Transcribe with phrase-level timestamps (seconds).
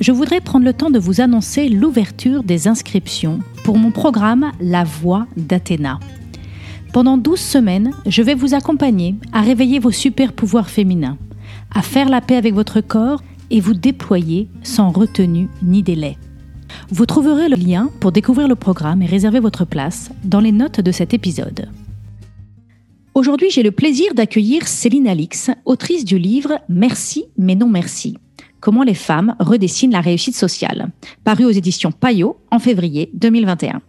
[0.00, 4.84] je voudrais prendre le temps de vous annoncer l'ouverture des inscriptions pour mon programme La
[4.84, 5.98] Voix d'Athéna.
[6.92, 11.18] Pendant 12 semaines, je vais vous accompagner à réveiller vos super pouvoirs féminins,
[11.74, 16.16] à faire la paix avec votre corps et vous déployer sans retenue ni délai.
[16.90, 20.80] Vous trouverez le lien pour découvrir le programme et réserver votre place dans les notes
[20.80, 21.68] de cet épisode.
[23.14, 28.16] Aujourd'hui, j'ai le plaisir d'accueillir Céline Alix, autrice du livre Merci mais non merci
[28.60, 30.90] Comment les femmes redessinent la réussite sociale,
[31.24, 33.80] paru aux éditions Payot en février 2021.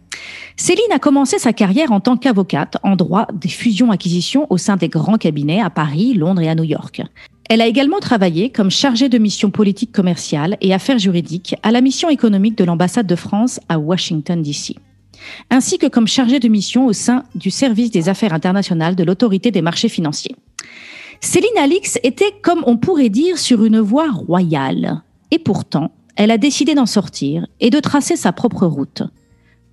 [0.57, 4.89] Céline a commencé sa carrière en tant qu'avocate en droit des fusions-acquisitions au sein des
[4.89, 7.01] grands cabinets à Paris, Londres et à New York.
[7.49, 11.81] Elle a également travaillé comme chargée de mission politique commerciale et affaires juridiques à la
[11.81, 14.75] mission économique de l'ambassade de France à Washington, D.C.,
[15.49, 19.49] ainsi que comme chargée de mission au sein du service des affaires internationales de l'autorité
[19.49, 20.35] des marchés financiers.
[21.21, 25.03] Céline Alix était, comme on pourrait dire, sur une voie royale.
[25.31, 29.03] Et pourtant, elle a décidé d'en sortir et de tracer sa propre route.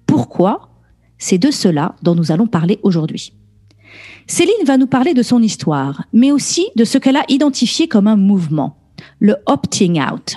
[0.07, 0.71] Pourquoi?
[1.19, 3.33] C'est de cela dont nous allons parler aujourd'hui.
[4.27, 8.09] Céline va nous parler de son histoire, mais aussi de ce qu'elle a identifié comme
[8.09, 8.77] un mouvement,
[9.21, 10.37] le opting out.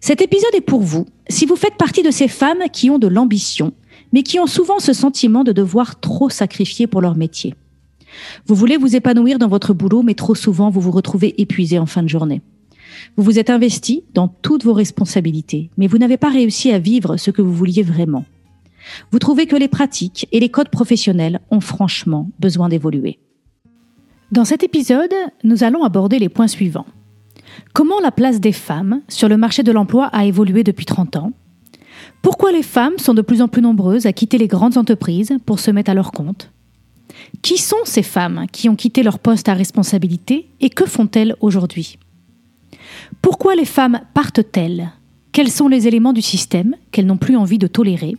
[0.00, 3.08] Cet épisode est pour vous si vous faites partie de ces femmes qui ont de
[3.08, 3.72] l'ambition,
[4.12, 7.54] mais qui ont souvent ce sentiment de devoir trop sacrifier pour leur métier.
[8.46, 11.86] Vous voulez vous épanouir dans votre boulot, mais trop souvent vous vous retrouvez épuisé en
[11.86, 12.42] fin de journée.
[13.16, 17.16] Vous vous êtes investi dans toutes vos responsabilités, mais vous n'avez pas réussi à vivre
[17.16, 18.24] ce que vous vouliez vraiment.
[19.10, 23.18] Vous trouvez que les pratiques et les codes professionnels ont franchement besoin d'évoluer.
[24.32, 26.86] Dans cet épisode, nous allons aborder les points suivants.
[27.72, 31.32] Comment la place des femmes sur le marché de l'emploi a évolué depuis 30 ans?
[32.22, 35.60] Pourquoi les femmes sont de plus en plus nombreuses à quitter les grandes entreprises pour
[35.60, 36.50] se mettre à leur compte?
[37.42, 41.98] Qui sont ces femmes qui ont quitté leur poste à responsabilité et que font-elles aujourd'hui?
[43.22, 44.92] Pourquoi les femmes partent-elles?
[45.32, 48.16] Quels sont les éléments du système qu'elles n'ont plus envie de tolérer?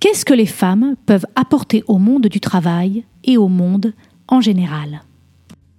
[0.00, 3.92] Qu'est-ce que les femmes peuvent apporter au monde du travail et au monde
[4.28, 5.02] en général?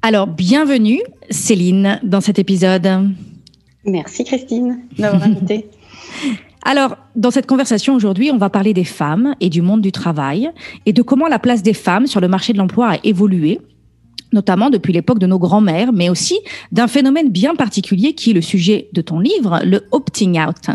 [0.02, 1.00] Alors, bienvenue
[1.30, 3.12] Céline dans cet épisode.
[3.86, 5.68] Merci Christine d'avoir invité.
[6.64, 10.52] Alors, dans cette conversation aujourd'hui, on va parler des femmes et du monde du travail
[10.86, 13.60] et de comment la place des femmes sur le marché de l'emploi a évolué
[14.34, 16.40] notamment depuis l'époque de nos grands-mères, mais aussi
[16.72, 20.70] d'un phénomène bien particulier qui est le sujet de ton livre, le opting out.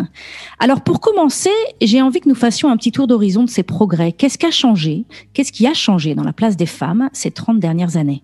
[0.58, 4.12] Alors pour commencer, j'ai envie que nous fassions un petit tour d'horizon de ces progrès.
[4.12, 5.04] Qu'est-ce qui a changé?
[5.32, 8.22] Qu'est-ce qui a changé dans la place des femmes ces 30 dernières années?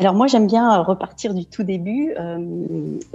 [0.00, 2.38] Alors moi j'aime bien euh, repartir du tout début euh,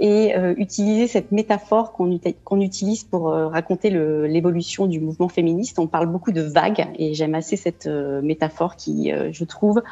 [0.00, 5.78] et euh, utiliser cette métaphore qu'on utilise pour euh, raconter l'évolution du mouvement féministe.
[5.78, 9.82] On parle beaucoup de vagues et j'aime assez cette métaphore qui, je trouve,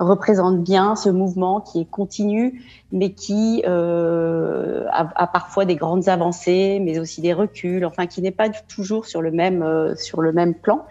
[0.00, 6.80] représente bien ce mouvement qui est continu mais qui a, a, parfois des grandes avancées
[6.82, 10.54] mais aussi des reculs, enfin qui n'est pas toujours sur le même sur le même
[10.54, 10.84] plan.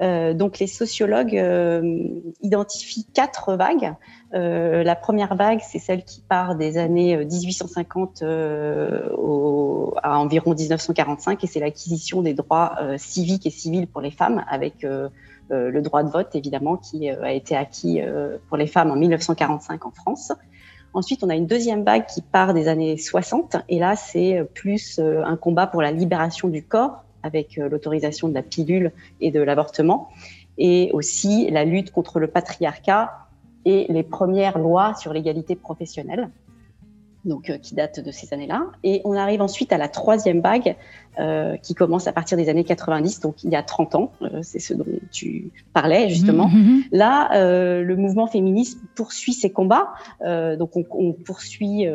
[0.00, 1.40] donc les sociologues
[2.42, 3.94] identifient quatre vagues.
[4.36, 10.54] Euh, la première vague, c'est celle qui part des années 1850 euh, euh, à environ
[10.54, 14.86] 1945, et c'est l'acquisition des droits civiques et civils pour les femmes, avec
[15.48, 18.00] le droit de vote, évidemment, qui a été acquis
[18.48, 20.32] pour les femmes en 1945 en France.
[20.92, 24.98] Ensuite, on a une deuxième vague qui part des années 60, et là, c'est plus
[25.00, 30.10] un combat pour la libération du corps, avec l'autorisation de la pilule et de l'avortement,
[30.58, 33.25] et aussi la lutte contre le patriarcat
[33.66, 36.30] et les premières lois sur l'égalité professionnelle,
[37.26, 38.66] donc euh, qui datent de ces années-là.
[38.84, 40.76] Et on arrive ensuite à la troisième vague
[41.18, 44.12] euh, qui commence à partir des années 90, donc il y a 30 ans.
[44.22, 46.46] Euh, c'est ce dont tu parlais justement.
[46.46, 46.82] Mmh, mmh, mmh.
[46.92, 49.88] Là, le mouvement féministe poursuit ses combats.
[50.22, 51.86] Donc on, on poursuit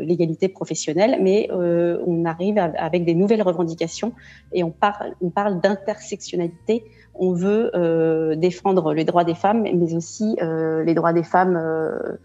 [0.00, 4.12] l'égalité professionnelle, mais on arrive avec des nouvelles revendications
[4.52, 9.94] et on parle, on parle d'intersectionnalité on veut euh, défendre les droits des femmes, mais
[9.94, 12.16] aussi euh, les droits des femmes euh,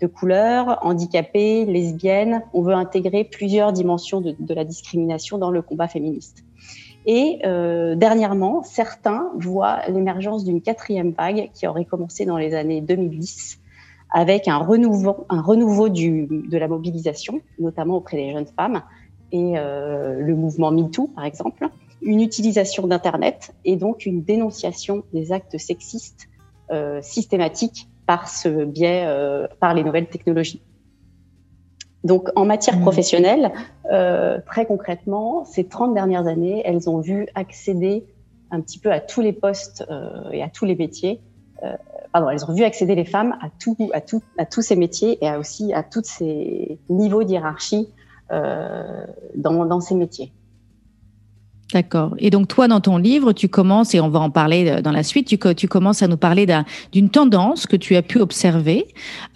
[0.00, 2.42] de couleur, handicapées, lesbiennes.
[2.52, 6.44] On veut intégrer plusieurs dimensions de, la discrimination dans le combat féministe.
[7.06, 7.40] Et
[7.96, 13.58] dernièrement, certains voient l'émergence d'une quatrième vague qui aurait commencé dans les années 2010
[14.10, 18.82] avec un renouveau, du, de la mobilisation, notamment auprès des jeunes femmes,
[19.30, 21.68] et le mouvement MeToo, par exemple,
[22.02, 26.28] une utilisation d'Internet et donc une dénonciation des actes sexistes
[26.70, 30.62] euh, systématiques par ce biais, euh, par les nouvelles technologies.
[32.02, 32.82] Donc, en matière mmh.
[32.82, 33.52] professionnelle,
[33.92, 38.04] euh, très concrètement, ces 30 dernières années, elles ont vu accéder
[38.50, 39.86] un petit peu à tous les postes
[40.32, 41.20] et à tous les métiers.
[42.12, 45.24] Pardon, elles ont vu accéder les femmes à, tout, à, tout, à tous ces métiers
[45.24, 47.88] et à aussi à tous ces niveaux d'hierarchie
[48.30, 50.32] dans, dans ces métiers.
[51.72, 52.14] D'accord.
[52.18, 54.92] Et donc toi, dans ton livre, tu commences, et on va en parler euh, dans
[54.92, 56.46] la suite, tu, commences à nous parler
[56.92, 58.86] d'une tendance que tu as pu observer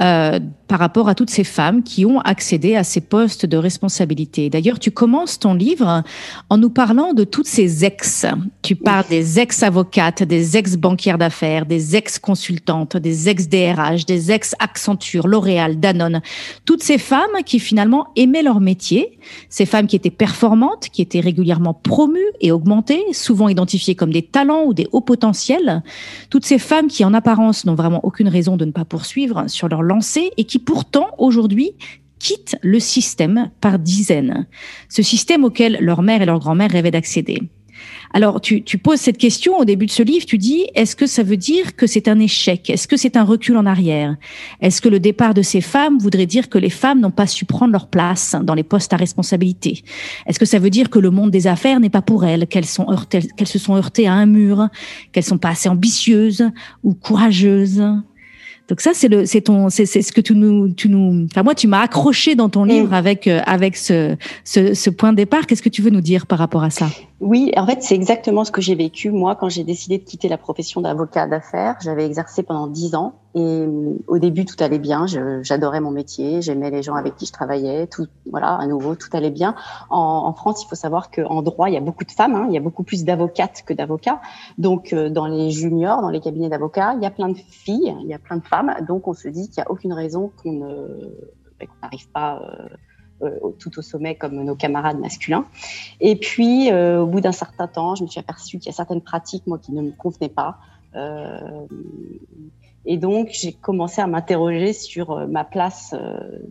[0.03, 0.39] euh,
[0.69, 4.51] par rapport à toutes ces femmes qui ont accédé à ces postes de responsabilité.
[4.51, 6.03] D'ailleurs, tu commences ton livre
[6.51, 8.27] en nous parlant de toutes ces ex.
[8.63, 16.21] Tu parles des ex-avocates, des ex-banquières d'affaires, des ex-consultantes, des ex-DRH, des ex-Accenture, L'Oréal, Danone.
[16.65, 21.21] Toutes ces femmes qui finalement aimaient leur métier, ces femmes qui étaient performantes, qui étaient
[21.21, 25.83] régulièrement promues et augmentées, souvent identifiées comme des talents ou des hauts potentiels.
[26.31, 29.69] Toutes ces femmes qui en apparence n'ont vraiment aucune raison de ne pas poursuivre sur
[29.69, 31.73] leur lancée et qui qui pourtant aujourd'hui
[32.19, 34.47] quittent le système par dizaines.
[34.89, 37.43] Ce système auquel leur mère et leur grand-mère rêvaient d'accéder.
[38.15, 41.23] Alors, tu, poses cette question au début de ce livre, tu dis, est-ce que ça
[41.23, 42.71] veut dire que c'est un échec?
[42.71, 44.17] Est-ce que c'est un recul en arrière?
[44.63, 47.45] Est-ce que le départ de ces femmes voudrait dire que les femmes n'ont pas su
[47.45, 49.83] prendre leur place dans les postes à responsabilité?
[50.27, 52.65] Est-ce que ça veut dire que le monde des affaires n'est pas pour elles, qu'elles
[52.65, 54.69] se sont heurtées à un mur,
[55.13, 56.49] qu'elles sont pas assez ambitieuses
[56.83, 57.85] ou courageuses?
[58.69, 61.43] Donc ça, c'est le, c'est ton, c'est, c'est ce que tu nous, tu nous, enfin
[61.45, 65.17] moi, tu m'as accroché dans ton livre avec euh, avec ce, ce, ce point de
[65.17, 65.47] départ.
[65.47, 66.89] Qu'est-ce que tu veux nous dire par rapport à ça?
[67.21, 70.29] Oui, en fait, c'est exactement ce que j'ai vécu moi quand j'ai décidé de quitter
[70.29, 71.77] la profession d'avocat d'affaires.
[71.83, 75.05] J'avais exercé pendant dix ans et euh, au début tout allait bien.
[75.43, 77.87] J'adorais mon métier, j'aimais les gens avec qui je travaillais.
[78.31, 79.55] Voilà, à nouveau, tout allait bien.
[79.91, 82.35] En, France, il faut savoir qu'en droit, il y a beaucoup de femmes.
[82.35, 84.23] Hein, il y a beaucoup plus d'avocates que d'avocats.
[84.57, 87.95] Donc, euh, dans les juniors, dans les cabinets d'avocats, il y a plein de filles,
[88.01, 88.75] il y a plein de femmes.
[88.89, 90.61] Donc, on se dit qu'il n'y a aucune raison qu'on
[91.59, 92.43] qu'on n'arrive pas
[93.23, 95.45] euh, tout au sommet comme nos camarades masculins.
[96.01, 99.03] Et puis, au bout d'un certain temps, je me suis aperçue qu'il y a certaines
[99.03, 100.57] pratiques, moi, qui ne me convenaient pas.
[102.87, 105.95] Et donc, j'ai commencé à m'interroger sur ma place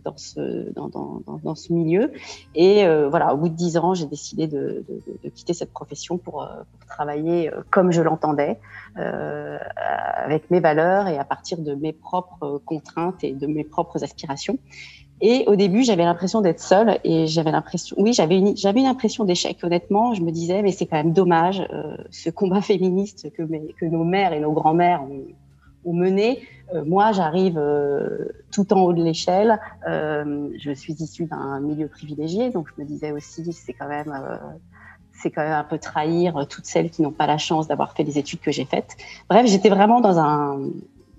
[0.04, 2.12] dans ce, dans, dans, dans, ce milieu.
[2.54, 6.18] Et voilà, au bout de dix ans, j'ai décidé de, de, de, quitter cette profession
[6.18, 8.58] pour, pour travailler comme je l'entendais,
[8.98, 14.02] euh, avec mes valeurs et à partir de mes propres contraintes et de mes propres
[14.02, 14.58] aspirations.
[15.20, 18.86] Et au début, j'avais l'impression d'être seule et j'avais l'impression, oui, j'avais une, j'avais une
[18.86, 19.58] impression d'échec.
[19.62, 23.74] Honnêtement, je me disais, mais c'est quand même dommage euh, ce combat féministe que, mes,
[23.78, 25.24] que nos mères et nos grands-mères ont,
[25.92, 26.40] mené.
[26.74, 29.58] Euh, moi, j'arrive euh, tout en haut de l'échelle.
[29.88, 34.12] Euh, je suis issue d'un milieu privilégié, donc je me disais aussi, c'est quand même
[35.12, 38.02] c'est quand même un peu trahir toutes celles qui n'ont pas la chance d'avoir fait
[38.02, 38.96] les études que j'ai faites.
[39.30, 40.60] Bref, j'étais vraiment dans un,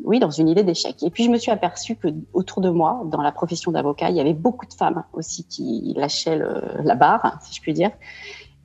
[0.03, 1.01] oui, dans une idée d'échec.
[1.01, 4.15] Et puis je me suis aperçue que autour de moi, dans la profession d'avocat, il
[4.15, 6.39] y avait beaucoup de femmes aussi qui lâchaient
[6.83, 7.89] la barre, si je puis dire,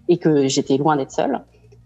[0.08, 1.40] et que j'étais loin d'être seule.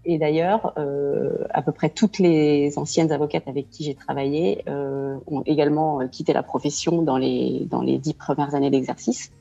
[0.08, 5.17] Et d'ailleurs, euh, à peu près toutes les anciennes avocates avec qui j'ai travaillé euh,
[5.26, 9.32] ont également quitté la profession dans les dans les dix premières années d'exercice.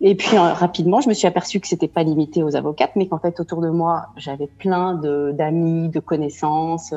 [0.00, 3.08] Et puis euh, rapidement, je me suis aperçue que c'était pas limité aux avocates, mais
[3.08, 6.94] qu'en fait autour de moi, j'avais plein d'amis, de connaissances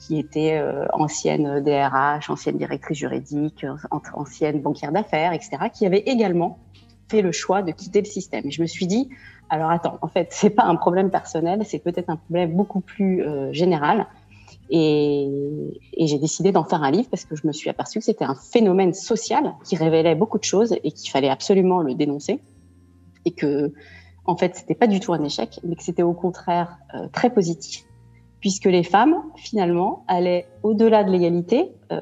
[0.00, 3.64] qui était euh, ancienne DRH, ancienne directrice juridique,
[4.12, 6.58] ancienne banquière d'affaires, etc., qui avait également
[7.08, 8.46] fait le choix de quitter le système.
[8.46, 9.08] Et je me suis dit,
[9.50, 13.22] alors attends, en fait, c'est pas un problème personnel, c'est peut-être un problème beaucoup plus
[13.22, 14.06] euh, général.
[14.70, 15.28] Et,
[15.98, 18.36] j'ai décidé d'en faire un livre parce que je me suis aperçue que c'était un
[18.36, 22.40] phénomène social qui révélait beaucoup de choses et qu'il fallait absolument le dénoncer.
[23.24, 23.72] Et que,
[24.24, 27.30] en fait, c'était pas du tout un échec, mais que c'était au contraire euh, très
[27.30, 27.84] positif
[28.40, 31.72] puisque les femmes, finalement, allaient au-delà de l'égalité.
[31.92, 32.00] Euh,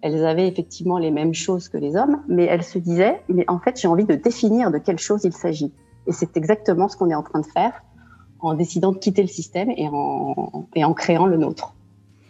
[0.00, 3.58] elles avaient effectivement les mêmes choses que les hommes, mais elles se disaient, mais en
[3.58, 5.72] fait, j'ai envie de définir de quelle chose il s'agit.
[6.06, 7.82] Et c'est exactement ce qu'on est en train de faire
[8.40, 11.74] en décidant de quitter le système et en, créant le nôtre.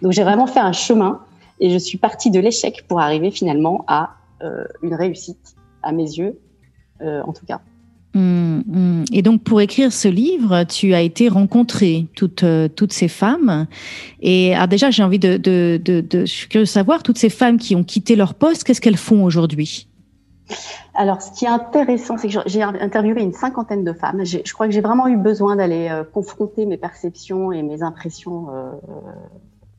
[0.03, 1.21] Donc j'ai vraiment fait un chemin
[1.61, 4.11] et je suis partie de l'échec pour arriver finalement à
[4.43, 6.39] euh, une réussite, à mes yeux,
[7.03, 7.61] euh, en tout cas.
[8.15, 9.05] Hum, hum.
[9.13, 13.67] Et donc, pour écrire ce livre, tu as été rencontrer toutes, euh, toutes ces femmes.
[14.21, 15.81] Et déjà, j'ai envie de, de,
[16.11, 19.25] je suis de savoir, toutes ces femmes qui ont quitté leur poste, qu'est-ce qu'elles font
[19.25, 19.87] aujourd'hui?
[20.95, 24.25] Alors, ce qui est intéressant, c'est que j'ai interviewé une cinquantaine de femmes.
[24.25, 28.49] Je crois que j'ai vraiment eu besoin d'aller euh, confronter mes perceptions et mes impressions
[28.51, 28.73] euh,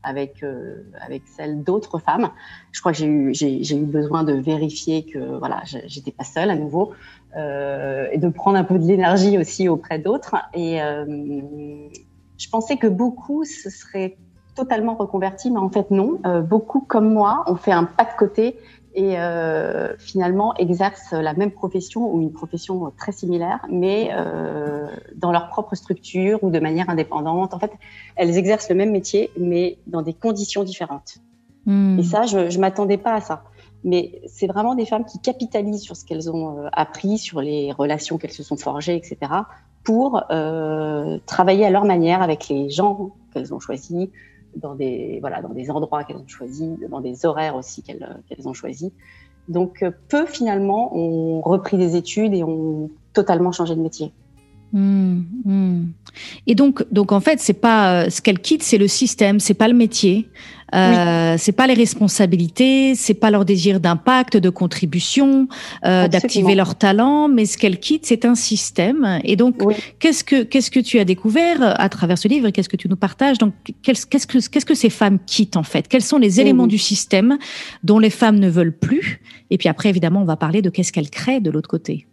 [0.03, 2.29] avec, euh, avec celle d'autres femmes.
[2.71, 6.55] Je crois que j'ai eu, eu besoin de vérifier que voilà, j'étais pas seule à
[6.55, 6.93] nouveau
[7.35, 10.35] et de prendre un peu de l'énergie aussi auprès d'autres.
[10.55, 14.17] Et je pensais que beaucoup se seraient
[14.55, 16.19] totalement reconvertis, mais en fait non.
[16.41, 18.57] Beaucoup comme moi ont fait un pas de côté
[18.97, 25.31] et euh, finalement exercent la même profession ou une profession très similaire, mais euh, dans
[25.31, 27.53] leur propre structure ou de manière indépendante.
[27.53, 27.71] En fait,
[28.15, 31.19] elles exercent le même métier, mais dans des conditions différentes.
[31.67, 31.99] Hmm.
[31.99, 33.43] Et ça, je ne m'attendais pas à ça.
[33.83, 37.71] Mais c'est vraiment des femmes qui capitalisent sur ce qu'elles ont euh, appris, sur les
[37.71, 39.31] relations qu'elles se sont forgées, etc.,
[39.83, 40.21] pour
[41.25, 44.09] travailler à leur manière avec les gens qu'elles ont choisis,
[44.59, 48.47] dans des, voilà, dans des endroits qu'elles ont choisis, dans des horaires aussi qu'elles qu'elles
[48.47, 48.91] ont choisis.
[49.47, 54.11] Donc, euh, peu finalement ont repris des études et ont totalement changé de métier.
[54.73, 55.85] Mmh, mmh.
[56.45, 59.53] Et donc, donc en fait, c'est pas euh, ce qu'elle quitte, c'est le système, c'est
[59.53, 60.27] pas le métier,
[60.75, 65.47] euh, c'est pas les responsabilités, c'est pas leur désir d'impact, de contribution,
[65.85, 69.19] euh, d'activer leur talent, mais ce qu'elle quitte, c'est un système.
[69.23, 69.61] Et donc,
[69.99, 72.89] qu'est-ce que qu'est-ce que tu as découvert à travers ce livre et qu'est-ce que tu
[72.89, 73.37] nous partages?
[73.37, 75.87] Donc, qu'est-ce que qu'est-ce que ces femmes quittent en fait?
[75.87, 77.37] Quels sont les éléments du système
[77.83, 79.21] dont les femmes ne veulent plus?
[79.49, 82.05] Et puis après, évidemment, on va parler de qu'est-ce qu'elles créent de l'autre côté.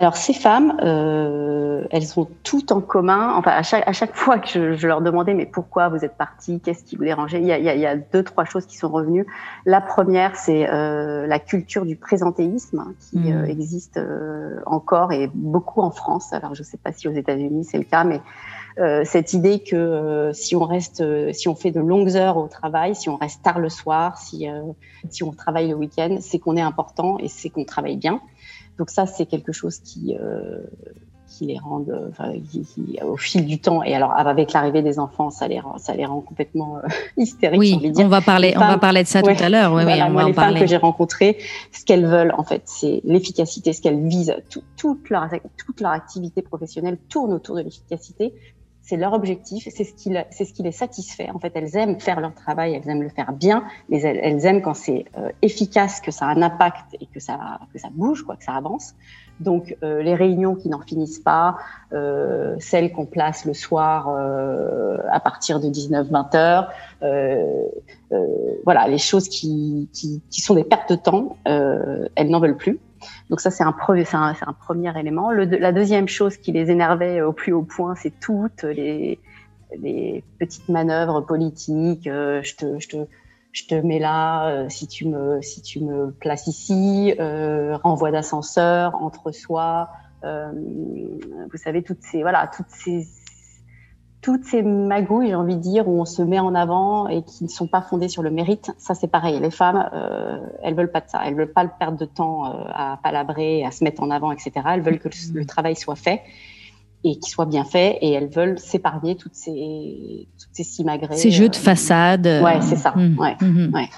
[0.00, 3.32] Alors ces femmes, euh, elles ont tout en commun.
[3.36, 6.16] Enfin, à chaque, à chaque fois que je, je leur demandais mais pourquoi vous êtes
[6.16, 8.76] partie, qu'est-ce qui vous dérangeait, il y, a, il, y a, deux trois choses qui
[8.76, 9.24] sont revenues.
[9.66, 13.36] La première, c'est euh, la culture du présentéisme hein, qui mmh.
[13.36, 16.32] euh, existe euh, encore et beaucoup en France.
[16.32, 18.20] Alors je ne sais pas si aux États-Unis c'est le cas, mais
[18.80, 22.48] euh, cette idée que euh, si on reste, si on fait de longues heures au
[22.48, 24.48] travail, si on reste tard le soir, si
[25.08, 28.20] si on travaille le week-end, c'est qu'on est important et c'est qu'on travaille bien.
[28.78, 30.58] Donc ça, c'est quelque chose qui euh,
[31.26, 33.82] qui les rend, enfin, qui, au fil du temps.
[33.82, 37.58] Et alors avec l'arrivée des enfants, ça les rend, ça les rend complètement euh, hystériques.
[37.58, 39.72] Oui, on va parler, on va parler de ça tout à l'heure.
[39.72, 41.38] Oui, oui, on moi, va les femmes que j'ai rencontrées,
[41.72, 44.36] ce qu'elles veulent en fait, c'est l'efficacité, ce qu'elles visent.
[44.76, 48.34] toute leur toute leur activité professionnelle tourne autour de l'efficacité
[48.86, 51.30] c'est leur objectif, c'est ce qui c'est ce les satisfait.
[51.34, 54.62] En fait, elles aiment faire leur travail, elles aiment le faire bien, mais elles, aiment
[54.62, 58.22] quand c'est euh, efficace, que ça a un impact et que ça que ça bouge,
[58.22, 58.94] quoi, que ça avance.
[59.40, 61.58] Donc euh, les réunions qui n'en finissent pas,
[61.92, 66.70] euh, celles qu'on place le soir euh, à partir de 19-20 heures,
[68.64, 72.78] voilà, les choses qui, qui, qui, sont des pertes de temps, elles n'en veulent plus.
[73.30, 75.30] Donc ça, c'est un, un, un, premier élément.
[75.30, 79.18] La deuxième chose qui les énervait au plus haut point, c'est toutes les,
[79.80, 82.06] les, petites manœuvres politiques.
[82.06, 82.96] Euh, je, te, je, te,
[83.52, 88.10] je te mets là euh, si tu me si tu me places ici, euh, renvoi
[88.10, 89.88] d'ascenseur entre soi.
[90.24, 90.50] Euh,
[91.50, 93.06] vous savez toutes ces voilà toutes ces
[94.24, 97.44] toutes ces magouilles, j'ai envie de dire, où on se met en avant et qui
[97.44, 99.38] ne sont pas fondées sur le mérite, ça c'est pareil.
[99.38, 101.20] Les femmes, euh, elles veulent pas de ça.
[101.26, 104.52] Elles veulent pas perdre de temps euh, à palabrer, à se mettre en avant, etc.
[104.66, 105.44] Elles veulent que le, mmh.
[105.44, 106.22] travail soit fait
[107.04, 111.18] et qu'il soit bien fait et elles veulent s'épargner toutes ces, toutes ces simagrées.
[111.18, 112.26] Ces jeux de euh, façade.
[112.26, 112.94] Ouais, c'est ça.
[112.96, 113.18] Mmh.
[113.18, 113.74] Ouais, mmh.
[113.74, 113.90] ouais.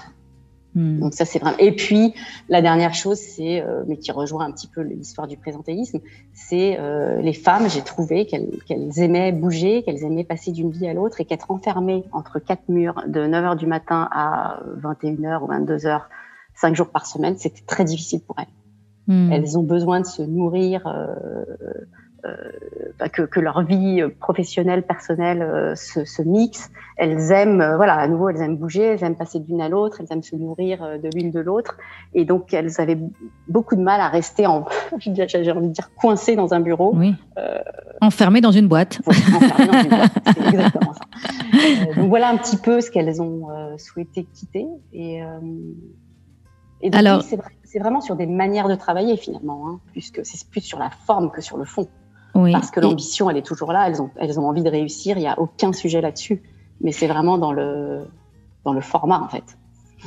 [0.77, 0.99] Hmm.
[0.99, 1.57] Donc ça c'est vraiment.
[1.57, 2.13] Et puis
[2.49, 6.01] la dernière chose, c'est euh, mais qui rejoint un petit peu l'histoire du présentéisme,
[6.35, 7.67] c'est euh, les femmes.
[7.67, 12.03] J'ai trouvé qu'elles aimaient bouger, qu'elles aimaient passer d'une vie à l'autre et qu'être enfermées
[12.11, 16.01] entre quatre murs de 9 h du matin à 21 h ou 22 h
[16.53, 18.45] cinq jours par semaine, c'était très difficile pour elles.
[19.07, 19.31] Hmm.
[19.31, 20.85] Elles ont besoin de se nourrir.
[20.85, 21.15] Euh,
[23.13, 26.71] que, que, leur vie professionnelle, personnelle euh, se, se mixe.
[26.97, 29.97] Elles aiment, euh, voilà, à nouveau, elles aiment bouger, elles aiment passer d'une à l'autre,
[29.99, 31.77] elles aiment se nourrir de l'une de l'autre.
[32.13, 32.97] Et donc, elles avaient
[33.47, 34.65] beaucoup de mal à rester en,
[34.97, 36.93] j'ai envie de dire, coincées dans un bureau.
[36.95, 37.13] Oui.
[37.37, 37.59] Euh,
[38.01, 38.99] enfermées dans une boîte.
[39.05, 41.95] enfermées dans une boîte, c'est exactement ça.
[41.95, 43.47] donc, voilà un petit peu ce qu'elles ont
[43.77, 44.65] souhaité quitter.
[44.91, 45.21] Et,
[46.81, 50.61] et donc, Alors, c'est vraiment sur des manières de travailler finalement, hein, puisque c'est plus
[50.61, 51.87] sur la forme que sur le fond.
[52.51, 53.87] Parce que l'ambition, elle est toujours là.
[53.87, 55.17] Elles ont, elles ont envie de réussir.
[55.17, 56.41] Il n'y a aucun sujet là-dessus.
[56.81, 58.01] Mais c'est vraiment dans le,
[58.63, 59.57] dans le format, en fait.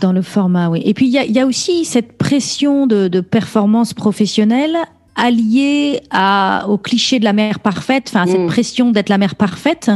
[0.01, 0.83] Dans le format, oui.
[0.85, 4.77] Et puis, il y a, y a, aussi cette pression de, de performance professionnelle
[5.17, 8.47] alliée à, au cliché de la mère parfaite, enfin, cette mm.
[8.47, 9.91] pression d'être la mère parfaite,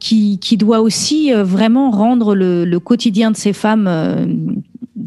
[0.00, 4.26] qui, qui doit aussi euh, vraiment rendre le, le quotidien de ces femmes euh,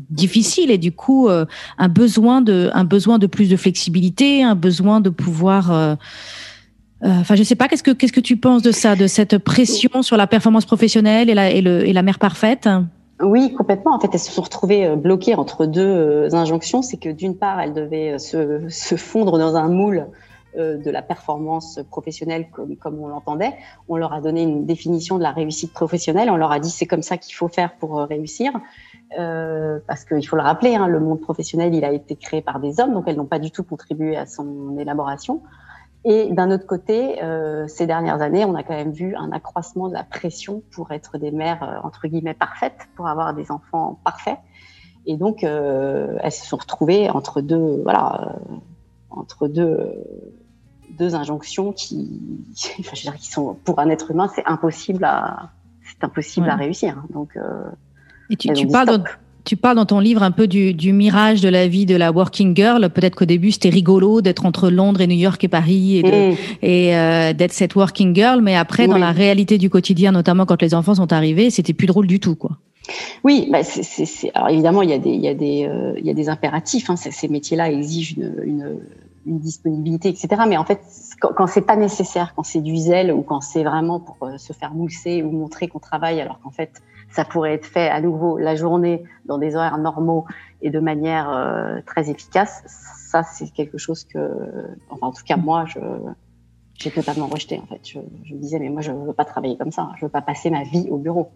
[0.09, 1.45] difficile et du coup euh,
[1.77, 5.95] un besoin de un besoin de plus de flexibilité, un besoin de pouvoir euh,
[7.03, 7.67] enfin, je sais pas.
[7.67, 11.29] Qu'est-ce que qu'est-ce que tu penses de ça, de cette pression sur la performance professionnelle
[11.29, 12.69] et la et le et la mère parfaite?
[13.21, 13.93] Oui, complètement.
[13.93, 16.81] En fait, elles se sont retrouvées euh, bloquées entre deux euh, injonctions.
[16.81, 20.07] C'est que d'une part, elles devaient se, se fondre dans un moule
[20.57, 23.53] de la performance professionnelle comme, comme on l'entendait.
[23.87, 26.31] On leur a donné une définition de la réussite professionnelle.
[26.31, 28.51] On leur a dit c'est comme ça qu'il faut faire pour réussir.
[29.17, 32.59] Euh, parce qu'il faut le rappeler, hein, le monde professionnel, il a été créé par
[32.59, 35.41] des hommes, donc elles n'ont pas du tout contribué à son élaboration.
[36.05, 39.89] Et d'un autre côté, euh, ces dernières années, on a quand même vu un accroissement
[39.89, 43.99] de la pression pour être des mères euh, entre guillemets parfaites, pour avoir des enfants
[44.03, 44.37] parfaits.
[45.05, 48.55] Et donc, euh, elles se sont retrouvées entre deux, voilà, euh,
[49.09, 49.93] entre deux,
[50.97, 52.21] deux injonctions qui,
[52.79, 55.51] enfin, je veux dire, qui sont pour un être humain, c'est impossible à,
[55.83, 56.53] c'est impossible ouais.
[56.53, 57.03] à réussir.
[57.09, 57.37] Donc,
[58.29, 59.03] et tu, tu parles dans,
[59.45, 62.11] tu parles dans ton livre un peu du, du, mirage de la vie de la
[62.11, 62.89] working girl.
[62.89, 66.35] Peut-être qu'au début c'était rigolo d'être entre Londres et New York et Paris et, mmh.
[66.61, 68.89] et euh, d'être cette working girl, mais après oui.
[68.89, 72.19] dans la réalité du quotidien, notamment quand les enfants sont arrivés, c'était plus drôle du
[72.19, 72.51] tout, quoi.
[73.23, 73.59] Oui, bah
[74.33, 76.29] alors évidemment il y a des, il y a des, euh, il y a des
[76.29, 76.89] impératifs.
[76.89, 78.79] Hein, ces métiers-là exigent une, une,
[79.25, 80.27] une, disponibilité, etc.
[80.47, 80.81] Mais en fait,
[81.19, 84.37] quand, quand c'est pas nécessaire, quand c'est du zèle ou quand c'est vraiment pour euh,
[84.37, 88.01] se faire mousser ou montrer qu'on travaille, alors qu'en fait ça pourrait être fait à
[88.01, 90.25] nouveau la journée dans des horaires normaux
[90.61, 92.63] et de manière euh, très efficace.
[93.11, 94.19] Ça, c'est quelque chose que,
[94.89, 95.79] enfin, en tout cas, moi, je,
[96.75, 97.59] j'ai totalement rejeté.
[97.59, 99.89] En fait, je, je, me disais, mais moi, je veux pas travailler comme ça.
[99.97, 101.31] Je veux pas passer ma vie au bureau.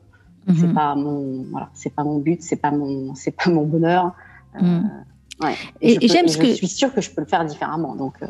[0.48, 0.60] -hmm.
[0.60, 4.14] C'est pas mon, voilà, c'est pas mon but, c'est pas mon, c'est pas mon bonheur.
[4.60, 4.66] Mm.
[4.66, 5.56] Euh, ouais.
[5.82, 7.96] Et, et, et j'aime ce que je suis sûre que je peux le faire différemment.
[7.96, 8.16] Donc.
[8.22, 8.28] Euh,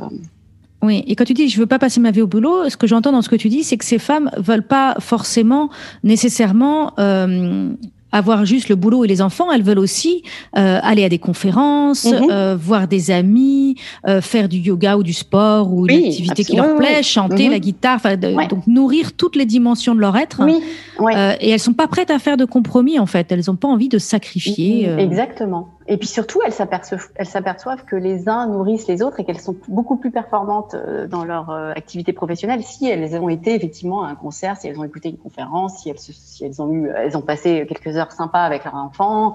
[0.83, 2.87] oui, et quand tu dis je veux pas passer ma vie au boulot, ce que
[2.87, 5.69] j'entends dans ce que tu dis, c'est que ces femmes veulent pas forcément
[6.03, 7.69] nécessairement euh,
[8.13, 10.23] avoir juste le boulot et les enfants, elles veulent aussi
[10.55, 12.31] euh, aller à des conférences, -hmm.
[12.31, 13.75] euh, voir des amis,
[14.07, 17.03] euh, faire du yoga ou du sport ou oui, une activité qui leur plaît, oui.
[17.03, 17.55] chanter -hmm.
[17.55, 18.47] la guitare, ouais.
[18.53, 20.39] donc nourrir toutes les dimensions de leur être.
[20.47, 20.57] Oui.
[21.03, 21.15] Ouais.
[21.43, 23.25] et elles sont pas prêtes à faire de compromis en fait.
[23.31, 24.73] Elles ont pas envie de sacrifier.
[25.07, 25.63] Exactement.
[25.87, 29.39] Et puis surtout, elles s'aperçoivent, elles s'aperçoivent que les uns nourrissent les autres et qu'elles
[29.39, 30.75] sont beaucoup plus performantes
[31.09, 34.83] dans leur activité professionnelle si elles ont été effectivement à un concert, si elles ont
[34.83, 38.43] écouté une conférence, si elles, si elles ont eu, elles ont passé quelques heures sympas
[38.43, 39.33] avec leur enfant.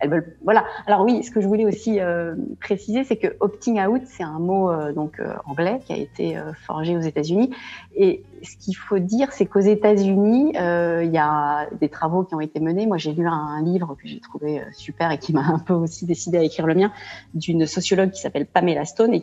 [0.00, 0.64] Elles veulent, voilà.
[0.86, 4.38] Alors oui, ce que je voulais aussi euh, préciser, c'est que opting out, c'est un
[4.38, 7.50] mot euh, donc euh, anglais qui a été forgé aux États-Unis.
[7.94, 12.40] Et ce qu'il faut dire, c'est qu'aux États-Unis, il y a des travaux qui ont
[12.40, 12.86] été menés.
[12.86, 16.06] Moi, j'ai lu un, livre que j'ai trouvé super et qui m'a un peu aussi
[16.06, 16.92] décidé à écrire le mien,
[17.34, 19.22] d'une sociologue qui s'appelle Pamela Stone et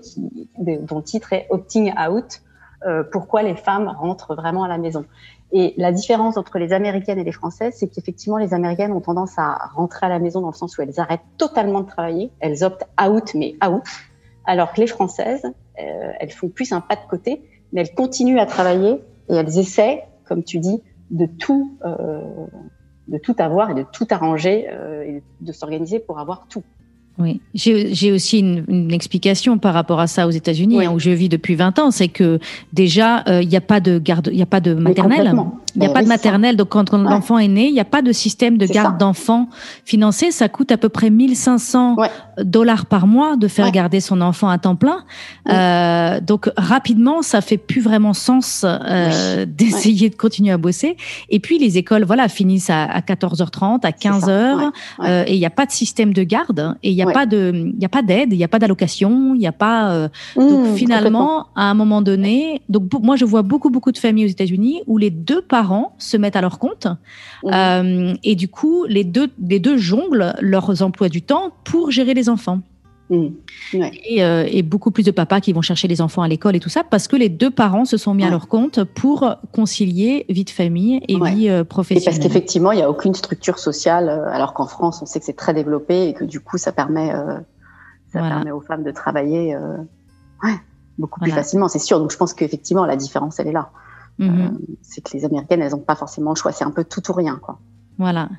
[0.59, 2.41] dont le titre est Opting out.
[3.11, 5.05] pourquoi les femmes rentrent vraiment à la maison.
[5.51, 9.37] Et la différence entre les Américaines et les Françaises, c'est qu'effectivement, les Américaines ont tendance
[9.37, 12.31] à rentrer à la maison dans le sens où elles arrêtent totalement de travailler.
[12.39, 13.83] Elles optent out, mais out.
[14.45, 18.39] Alors que les Françaises, euh, elles font plus un pas de côté, mais elles continuent
[18.39, 20.81] à travailler et elles essaient, comme tu dis,
[21.11, 22.21] de tout, euh,
[23.07, 26.63] de tout avoir et de tout arranger euh, et de s'organiser pour avoir tout.
[27.19, 30.85] Oui, j'ai aussi une, une, explication par rapport à ça aux États-Unis, oui.
[30.85, 31.89] hein, où je vis depuis 20 ans.
[31.89, 32.39] C'est que
[32.73, 35.33] déjà, il euh, n'y a pas de garde, il n'y a pas de maternelle.
[35.77, 36.55] Il n'y a pas oui, de maternelle.
[36.55, 36.99] Donc, quand ouais.
[36.99, 39.47] l'enfant est né, il n'y a pas de système de garde d'enfant
[39.85, 40.31] financé.
[40.31, 42.09] Ça coûte à peu près 1500 ouais.
[42.43, 45.03] dollars par mois de faire garder son enfant à temps plein.
[45.49, 50.97] Euh, donc, rapidement, ça fait plus vraiment sens euh, d'essayer de continuer à bosser.
[51.29, 55.45] Et puis, les écoles, voilà, finissent à, à 14h30, à 15h, euh, et il n'y
[55.45, 56.75] a pas de système de garde.
[56.81, 59.33] Et il n'y a, pas de, il a pas d'aide, il n'y a pas d'allocation,
[59.35, 59.91] il n'y a pas.
[59.91, 63.97] Euh, mmh, donc finalement, à un moment donné, donc moi je vois beaucoup beaucoup de
[63.97, 66.87] familles aux États-Unis où les deux parents se mettent à leur compte
[67.43, 67.49] mmh.
[67.53, 72.13] euh, et du coup les deux les deux jonglent leurs emplois du temps pour gérer
[72.13, 72.61] les enfants.
[73.09, 73.27] Mmh.
[73.75, 73.91] Ouais.
[74.03, 76.59] Et, euh, et, beaucoup plus de papas qui vont chercher les enfants à l'école et
[76.59, 78.27] tout ça parce que les deux parents se sont mis ouais.
[78.27, 81.33] à leur compte pour concilier vie de famille et ouais.
[81.33, 82.03] vie euh, professionnelle.
[82.03, 85.19] Et parce qu'effectivement, il n'y a aucune structure sociale, euh, alors qu'en France, on sait
[85.19, 87.37] que c'est très développé et que du coup, ça permet, euh,
[88.11, 88.35] ça voilà.
[88.35, 89.55] permet aux femmes de travailler
[90.97, 91.99] beaucoup plus facilement, c'est sûr.
[91.99, 93.69] Donc, je pense qu'effectivement, la différence, elle est là.
[94.19, 94.57] -hmm.
[94.81, 96.51] c'est que les Américaines, elles n'ont pas forcément le choix.
[96.51, 97.59] C'est un peu tout ou rien, quoi.
[97.97, 98.29] Voilà.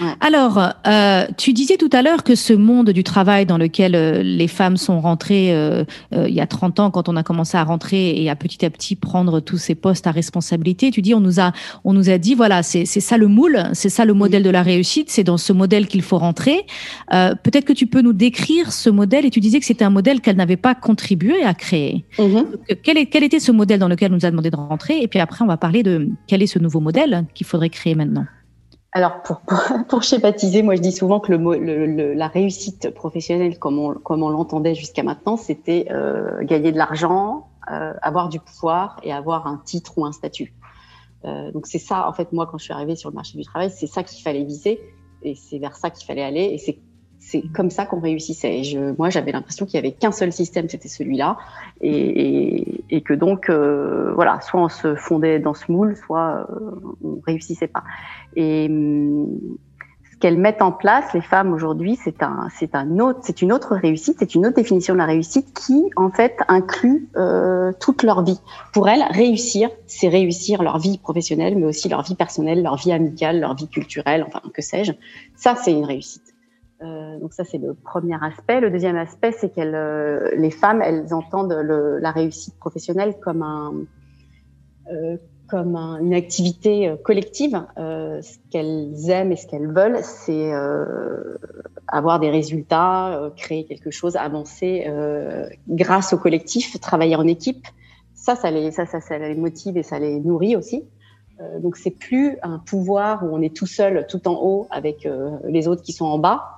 [0.00, 0.12] Ouais.
[0.20, 4.22] Alors, euh, tu disais tout à l'heure que ce monde du travail dans lequel euh,
[4.22, 7.56] les femmes sont rentrées euh, euh, il y a 30 ans, quand on a commencé
[7.56, 11.14] à rentrer et à petit à petit prendre tous ces postes à responsabilité, tu dis
[11.14, 11.52] on nous a
[11.84, 14.50] on nous a dit voilà c'est c'est ça le moule, c'est ça le modèle de
[14.50, 16.64] la réussite, c'est dans ce modèle qu'il faut rentrer.
[17.12, 19.90] Euh, peut-être que tu peux nous décrire ce modèle et tu disais que c'était un
[19.90, 22.04] modèle qu'elle n'avait pas contribué à créer.
[22.18, 22.34] Mm -hmm.
[22.34, 25.02] Donc, quel, est, quel était ce modèle dans lequel on nous a demandé de rentrer?
[25.02, 27.94] Et puis après on va parler de quel est ce nouveau modèle qu'il faudrait créer
[27.94, 28.26] maintenant.
[28.92, 32.90] Alors, pour, pour, pour, schématiser, moi je dis souvent que le, le, le la réussite
[32.90, 38.28] professionnelle, comme on, comme on l'entendait jusqu'à maintenant, c'était euh, gagner de l'argent, euh, avoir
[38.28, 40.54] du pouvoir et avoir un titre ou un statut.
[41.24, 43.44] Euh, donc c'est ça, en fait, moi quand je suis arrivée sur le marché du
[43.44, 44.80] travail, c'est ça qu'il fallait viser
[45.22, 46.44] et c'est vers ça qu'il fallait aller.
[46.44, 46.78] Et c'est
[47.28, 48.64] c'est comme ça qu'on réussissait.
[48.64, 51.36] je, moi, j'avais l'impression qu'il y avait qu'un seul système, c'était celui-là,
[51.82, 56.96] et, et, que donc, euh, voilà, soit on se fondait dans ce moule, soit euh,
[57.04, 57.84] on réussissait pas.
[58.34, 59.28] Et hum,
[60.10, 63.52] ce qu'elles mettent en place, les femmes aujourd'hui, c'est un, c'est un autre, c'est une
[63.52, 68.04] autre réussite, c'est une autre définition de la réussite qui, en fait, inclut euh, toute
[68.04, 68.40] leur vie.
[68.72, 72.92] Pour elles, réussir, c'est réussir leur vie professionnelle, mais aussi leur vie personnelle, leur vie
[72.92, 74.92] amicale, leur vie culturelle, enfin que sais-je.
[75.36, 76.27] Ça, c'est une réussite.
[76.80, 78.60] Euh, donc ça c'est le premier aspect.
[78.60, 83.42] Le deuxième aspect c'est qu'elles, euh, les femmes, elles entendent le, la réussite professionnelle comme
[83.42, 83.72] un,
[84.92, 85.16] euh,
[85.48, 87.58] comme un, une activité euh, collective.
[87.78, 90.52] Euh, ce qu'elles aiment et ce qu'elles veulent, c'est
[91.86, 94.86] avoir des résultats, créer quelque chose, avancer
[95.68, 97.66] grâce au collectif, travailler en équipe.
[98.14, 100.84] Ça, ça les, ça, ça, ça les motive et ça les nourrit aussi.
[101.60, 105.08] donc c'est plus un pouvoir où on est tout seul, tout en haut, avec
[105.44, 106.57] les autres qui sont en bas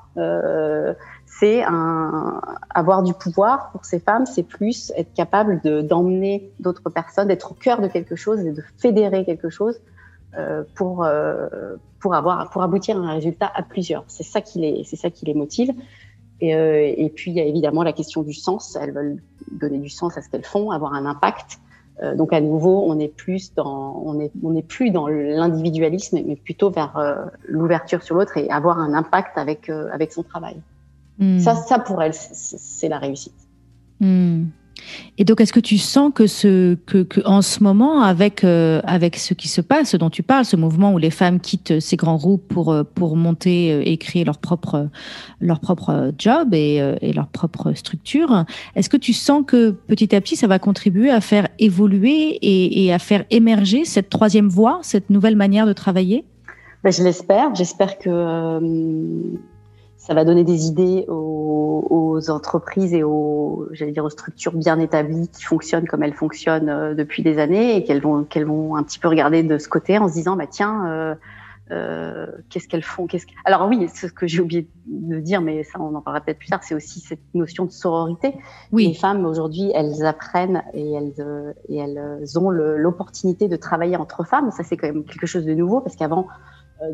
[1.27, 6.91] c'est un, avoir du pouvoir pour ces femmes, c'est plus être capable de, d'emmener d'autres
[6.91, 9.81] personnes, d'être au cœur de quelque chose et de fédérer quelque chose
[10.37, 14.05] euh, pour euh, pour avoir pour aboutir à un résultat à plusieurs.
[14.07, 15.73] C'est ça qui les c'est ça qui les motive.
[16.41, 18.77] Et, euh, et puis il y a évidemment la question du sens.
[18.81, 21.59] Elles veulent donner du sens à ce qu'elles font, avoir un impact.
[22.03, 26.19] Euh, donc à nouveau, on est plus dans, on est, on est plus dans l'individualisme,
[26.27, 30.23] mais plutôt vers euh, l'ouverture sur l'autre et avoir un impact avec euh, avec son
[30.23, 30.57] travail.
[31.19, 31.39] Hmm.
[31.39, 33.35] Ça, ça pour elle, c'est la réussite.
[34.01, 34.47] Hmm.
[35.19, 39.17] Et donc, est-ce que tu sens que, ce, que, en ce moment, avec, euh, avec
[39.17, 41.97] ce qui se passe, ce dont tu parles, ce mouvement où les femmes quittent ces
[41.97, 44.89] grands groupes pour, euh, pour monter euh, et créer leur propre,
[45.41, 46.81] leur propre job et,
[47.15, 51.21] leur propre structure, est-ce que tu sens que petit à petit, ça va contribuer à
[51.21, 56.25] faire évoluer et, et à faire émerger cette troisième voie, cette nouvelle manière de travailler?
[56.83, 57.55] Ben, Je l'espère.
[57.55, 58.09] J'espère que
[60.11, 64.81] ça va donner des idées aux, aux entreprises et aux, j'allais dire, aux structures bien
[64.81, 68.75] établies qui fonctionnent comme elles fonctionnent euh, depuis des années et qu'elles vont, qu'elles vont
[68.75, 71.15] un petit peu regarder de ce côté en se disant, bah tiens, euh,
[71.71, 73.31] euh, qu'est-ce qu'elles font qu'est-ce que...
[73.45, 76.49] Alors oui, ce que j'ai oublié de dire, mais ça on en parlera peut-être plus
[76.49, 78.35] tard, c'est aussi cette notion de sororité.
[78.73, 78.89] Oui.
[78.89, 84.25] Les femmes aujourd'hui, elles apprennent et elles, euh, et elles ont l'opportunité de travailler entre
[84.25, 84.51] femmes.
[84.51, 86.27] Ça c'est quand même quelque chose de nouveau parce qu'avant,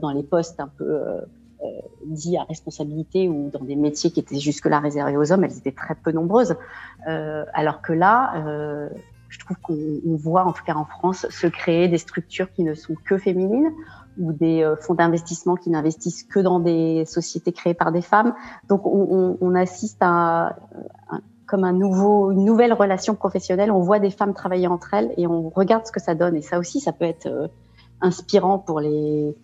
[0.03, 1.01] dans les postes un peu
[1.65, 1.69] euh,
[2.05, 5.73] dit à responsabilité ou dans des métiers qui étaient jusque-là réservés aux hommes, elles étaient
[5.73, 6.55] très peu nombreuses.
[7.09, 8.91] Euh, alors que là, euh,
[9.31, 12.75] je trouve qu'on voit, en tout cas en France, se créer des structures qui ne
[12.75, 13.73] sont que féminines
[14.19, 18.35] ou des fonds d'investissement qui n'investissent que dans des sociétés créées par des femmes.
[18.69, 20.57] Donc on, assiste à,
[21.47, 23.71] comme une nouvelle relation professionnelle.
[23.71, 26.37] On voit des femmes travailler entre elles et on regarde ce que ça donne.
[26.37, 27.51] Et ça aussi, ça peut être
[28.01, 29.35] inspirant pour les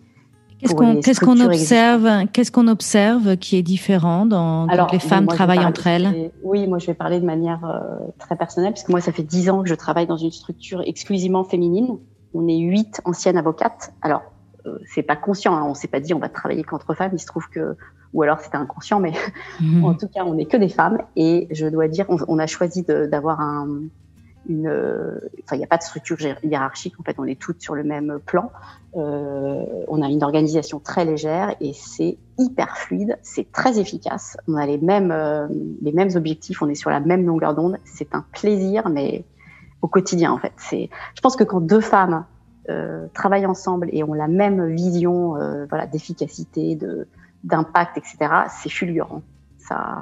[0.63, 5.87] Qu'est-ce qu'on observe Qu'est-ce qu'on observe qui est différent dans Alors, les femmes travaillent entre
[5.87, 6.31] elles?
[6.43, 9.49] Oui, moi je vais parler de manière euh, très personnelle puisque moi ça fait dix
[9.49, 11.97] ans que je travaille dans une structure exclusivement féminine.
[12.33, 13.93] On est huit anciennes avocates.
[14.01, 14.21] Alors
[14.65, 17.11] euh, c'est pas conscient, hein, on s'est pas dit on va travailler qu'entre femmes.
[17.13, 17.75] Il se trouve que
[18.13, 19.13] ou alors c'était inconscient, mais
[19.59, 19.83] mhm.
[19.83, 22.47] en tout cas on n'est que des femmes et je dois dire on, on a
[22.47, 23.67] choisi d'avoir un
[24.49, 26.99] euh, enfin, il n'y a pas de structure hiérarchique.
[26.99, 28.51] En fait, on est toutes sur le même plan.
[28.95, 33.17] Euh, on a une organisation très légère et c'est hyper fluide.
[33.21, 34.37] C'est très efficace.
[34.47, 35.47] On a les mêmes, euh,
[35.81, 36.61] les mêmes objectifs.
[36.61, 37.77] On est sur la même longueur d'onde.
[37.85, 39.25] C'est un plaisir, mais
[39.81, 40.53] au quotidien, en fait.
[40.57, 42.25] C'est, je pense que quand deux femmes
[43.13, 45.33] travaillent ensemble et ont la même vision,
[45.67, 47.09] voilà, d'efficacité, de,
[47.43, 48.17] d'impact, etc.,
[48.49, 49.21] c'est fulgurant.
[49.57, 49.97] Ça,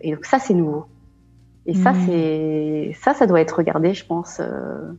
[0.00, 0.86] et donc ça, c'est nouveau.
[1.66, 4.92] Et ça, c'est ça, ça doit être regardé, je pense, euh,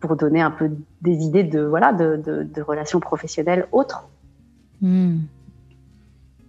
[0.00, 0.70] pour donner un peu
[1.02, 4.08] des idées de voilà de, de, de relations professionnelles autres.
[4.82, 5.18] Mmh.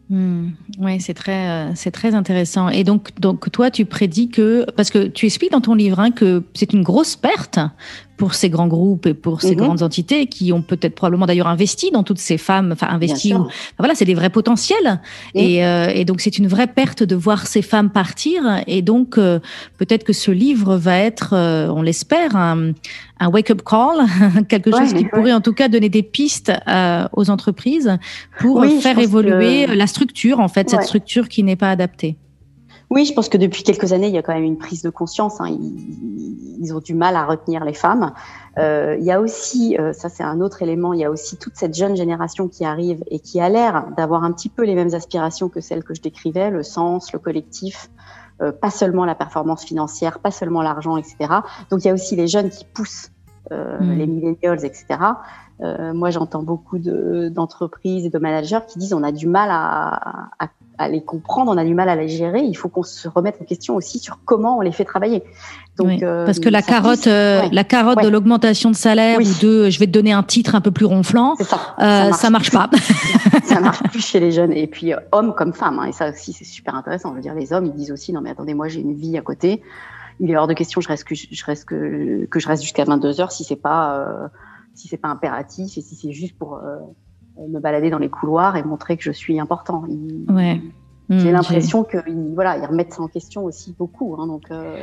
[0.09, 0.47] Mmh.
[0.79, 2.69] Oui, c'est très, euh, c'est très intéressant.
[2.69, 6.11] Et donc, donc, toi, tu prédis que, parce que tu expliques dans ton livre hein,
[6.11, 7.59] que c'est une grosse perte
[8.17, 9.57] pour ces grands groupes et pour ces mhm.
[9.57, 13.33] grandes entités qui ont peut-être probablement d'ailleurs investi dans toutes ces femmes, enfin investi.
[13.33, 14.99] Ou, voilà, c'est des vrais potentiels.
[15.35, 18.41] Et, euh, et, donc c'est une vraie perte de voir ces femmes partir.
[18.65, 19.39] Et donc euh,
[19.77, 22.71] peut-être que ce livre va être, euh, on l'espère, un,
[23.19, 24.05] un wake-up call,
[24.49, 26.51] quelque chose qui pourrait en tout cas donner des pistes
[27.13, 27.97] aux entreprises
[28.39, 32.17] pour faire évoluer la structure, en fait, cette structure qui n'est pas adaptée.
[32.89, 34.89] Oui, je pense que depuis quelques années, il y a quand même une prise de
[34.89, 35.41] conscience.
[35.41, 35.49] Hein.
[35.49, 38.13] Ils, ils, ont du mal à retenir les femmes.
[38.57, 41.37] Euh, il y a aussi, euh, ça c'est un autre élément, il y a aussi
[41.37, 44.73] toute cette jeune génération qui arrive et qui a l'air d'avoir un petit peu les
[44.73, 47.89] mêmes aspirations que celles que je décrivais, le sens, le collectif,
[48.41, 51.17] euh, pas seulement la performance financière, pas seulement l'argent, etc.
[51.71, 53.11] Donc il y a aussi les jeunes qui poussent
[53.51, 53.97] euh, mm.
[53.97, 54.85] les millennials, etc.
[55.61, 60.29] Euh, moi, j'entends beaucoup d'entreprises et de managers qui disent on a du mal à,
[60.37, 62.41] à, à les comprendre, on a du mal à les gérer.
[62.41, 65.23] Il faut qu'on se remette en question aussi sur comment on les fait travailler.
[65.77, 69.69] Donc, euh, parce que la carotte, euh, la carotte de l'augmentation de salaire ou de,
[69.69, 72.51] je vais te donner un titre un peu plus ronflant, ça, euh, ça, marche.
[72.51, 72.69] pas.
[73.43, 74.53] ça marche plus chez les jeunes.
[74.53, 77.11] Et puis hommes comme femmes, hein, et ça aussi c'est super intéressant.
[77.11, 79.17] Je veux dire, les hommes, ils disent aussi non mais attendez, moi j'ai une vie
[79.17, 79.61] à côté.
[80.19, 82.85] Il est hors de question, je reste que je reste que, que je reste jusqu'à
[82.85, 84.29] 22 heures si c'est pas
[84.73, 86.59] si c'est pas impératif et si c'est juste pour
[87.47, 89.83] me balader dans les couloirs et montrer que je suis important.
[90.29, 90.61] ouais.
[91.09, 94.17] J'ai mmh, l'impression qu'ils voilà, ils remettent ça en question aussi beaucoup.
[94.19, 94.75] Hein, donc, euh,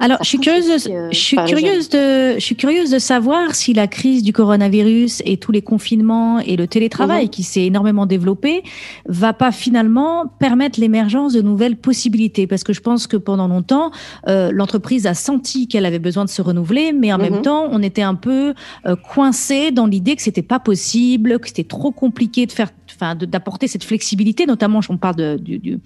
[0.00, 3.86] alors, je suis curieuse, je suis curieuse de, je suis curieuse de savoir si la
[3.86, 7.30] crise du coronavirus et tous les confinements et le télétravail mhm.
[7.30, 8.62] qui s'est énormément développé
[9.06, 12.46] va pas finalement permettre l'émergence de nouvelles possibilités.
[12.46, 13.90] Parce que je pense que pendant longtemps,
[14.26, 17.42] euh, l'entreprise a senti qu'elle avait besoin de se renouveler, mais en même mhm.
[17.42, 18.54] temps, on était un peu
[18.86, 23.14] euh, coincé dans l'idée que c'était pas possible, que c'était trop compliqué de faire enfin,
[23.14, 25.78] d'apporter cette flexibilité, notamment, on parle de, du, du,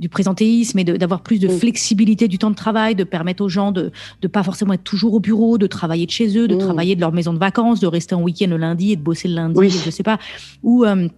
[0.00, 3.72] du, présentéisme et d'avoir plus de flexibilité du temps de travail, de permettre aux gens
[3.72, 3.90] de
[4.22, 7.00] ne pas forcément être toujours au bureau, de travailler de chez eux, de travailler de
[7.00, 9.58] leur maison de vacances, de rester en week-end le lundi et de bosser le lundi,
[9.58, 9.70] oui.
[9.70, 10.18] je sais pas,
[10.62, 11.08] ou euh,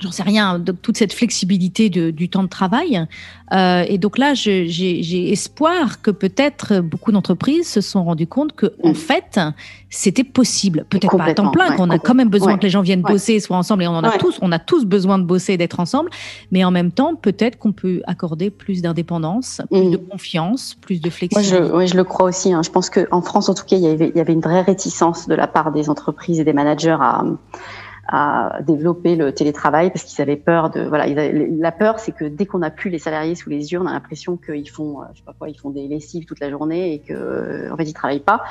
[0.00, 3.06] j'en sais rien, toute cette flexibilité de, du temps de travail.
[3.52, 8.74] Euh, et donc là, j'ai espoir que peut-être beaucoup d'entreprises se sont rendues compte que
[8.82, 8.94] en mm.
[8.94, 9.40] fait,
[9.90, 10.84] c'était possible.
[10.88, 13.40] Peut-être pas à temps plein, qu'on a quand même besoin que les gens viennent bosser,
[13.40, 16.10] soient ensemble, et on en a tous, on a tous besoin de bosser, d'être ensemble.
[16.52, 19.90] Mais en même temps, peut-être qu'on peut accorder plus d'indépendance, plus mm.
[19.90, 21.58] de confiance, plus de flexibilité.
[21.58, 22.52] Moi, je, oui, je le crois aussi.
[22.52, 22.62] Hein.
[22.62, 24.62] Je pense qu'en France, en tout cas, il y, avait, il y avait une vraie
[24.62, 27.24] réticence de la part des entreprises et des managers à
[28.10, 32.46] à développer le télétravail parce qu'ils avaient peur de voilà la peur c'est que dès
[32.46, 35.18] qu'on a plus les salariés sous les yeux on a l'impression qu'ils font euh, je
[35.18, 37.92] sais pas quoi ils font des lessives toute la journée et que en fait ils
[37.92, 38.42] travaillent pas.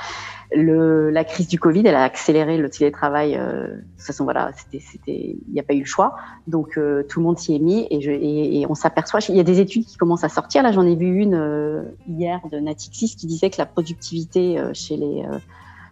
[0.55, 4.51] Le la crise du covid elle a accéléré le télétravail euh, de toute façon voilà
[4.55, 6.15] c'était c'était il n'y a pas eu le choix.
[6.45, 9.39] Donc euh, tout le monde s'y est mis et je et, on s'aperçoit il y
[9.39, 10.61] a des études qui commencent à sortir.
[10.61, 14.97] Là j'en ai vu une euh, hier de Natixis qui disait que la productivité chez
[14.97, 15.25] les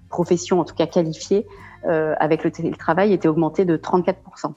[0.09, 4.53] professions en tout cas qualifiées euh, avec le télétravail était augmenté de 34%.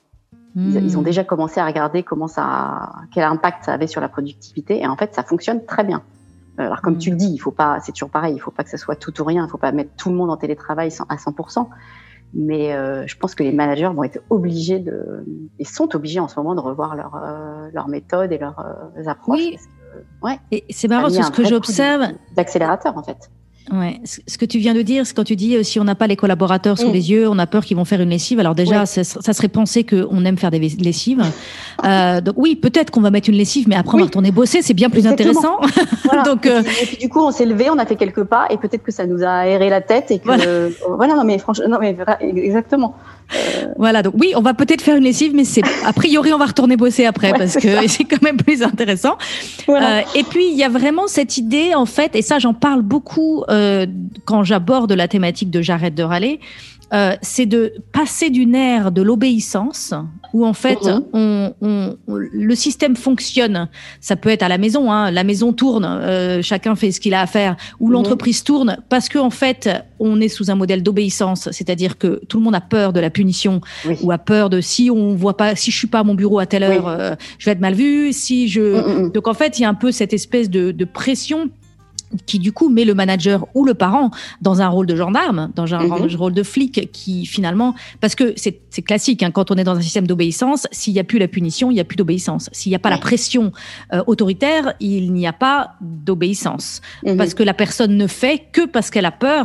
[0.57, 1.05] Ils, ont hmm.
[1.05, 4.97] déjà commencé à regarder comment ça, quel impact ça avait sur la productivité, et en
[4.97, 6.03] fait, ça fonctionne très bien.
[6.59, 7.19] Euh, alors, comme tu le hmm.
[7.19, 9.25] dis, il faut pas, c'est toujours pareil, il faut pas que ça soit tout ou
[9.25, 11.67] rien, il faut pas mettre tout le monde en télétravail à 100%.
[12.35, 15.25] Mais euh, je pense que les managers vont être obligés de,
[15.59, 19.07] et sont obligés en ce moment de revoir leur, euh, leur méthode et leurs euh,
[19.07, 19.39] approches.
[19.39, 19.59] Oui.
[20.23, 22.13] ouais, et c'est marrant, c'est ce que j'observe.
[22.35, 23.31] D'accélérateur, en fait.
[23.73, 24.01] Ouais.
[24.05, 26.07] Ce que tu viens de dire, c'est quand tu dis euh, si on n'a pas
[26.07, 26.93] les collaborateurs sous mm.
[26.93, 28.41] les yeux, on a peur qu'ils vont faire une lessive.
[28.41, 31.25] Alors déjà, ça, ça, serait penser qu'on aime faire des lessives.
[31.85, 34.63] Euh, donc oui, peut-être qu'on va mettre une lessive, mais après on va retourner bosser,
[34.63, 35.61] c'est bien plus intéressant.
[36.05, 36.23] Voilà.
[36.23, 36.61] donc euh...
[36.61, 38.91] et, puis, du coup, on s'est levé, on a fait quelques pas, et peut-être que
[38.91, 40.45] ça nous a aéré la tête et que voilà,
[40.89, 42.97] voilà non mais franchement, non mais exactement.
[43.35, 43.67] Euh...
[43.77, 46.47] Voilà, donc oui, on va peut-être faire une lessive, mais c'est a priori on va
[46.47, 49.17] retourner bosser après ouais, parce que c'est quand même plus intéressant.
[49.67, 49.99] Voilà.
[49.99, 52.83] Euh, et puis il y a vraiment cette idée en fait, et ça j'en parle
[52.83, 53.87] beaucoup euh,
[54.25, 56.41] quand j'aborde la thématique de j'arrête de râler.
[56.95, 59.93] Euh, c'est de passer d'une ère de l'obéissance
[60.33, 60.79] où en fait
[61.13, 63.69] on, on, le système fonctionne.
[64.01, 67.13] Ça peut être à la maison, hein, la maison tourne, euh, chacun fait ce qu'il
[67.13, 67.93] a à faire, ou mm-hmm.
[67.93, 69.69] l'entreprise tourne parce qu'en en fait
[70.01, 73.11] on est sous un modèle d'obéissance, c'est-à-dire que tout le monde a peur de la
[73.11, 73.97] punition oui.
[74.03, 76.39] ou a peur de si on voit pas, si je suis pas à mon bureau
[76.39, 76.93] à telle heure, oui.
[76.99, 78.13] euh, je vais être mal vu.
[78.13, 79.13] Si je mm-hmm.
[79.13, 81.51] donc en fait il y a un peu cette espèce de, de pression
[82.27, 85.75] qui du coup met le manager ou le parent dans un rôle de gendarme, dans
[85.75, 86.17] un mm -hmm.
[86.17, 89.81] rôle de flic, qui finalement, parce que c'est classique, hein, quand on est dans un
[89.81, 92.49] système d'obéissance, s'il n'y a plus la punition, il n'y a plus d'obéissance.
[92.53, 92.97] S'il n'y a pas oui.
[92.97, 93.53] la pression
[93.93, 96.69] euh, autoritaire, il n'y a pas d'obéissance,
[97.03, 97.17] mm -hmm.
[97.19, 99.45] parce que la personne ne fait que parce qu'elle a peur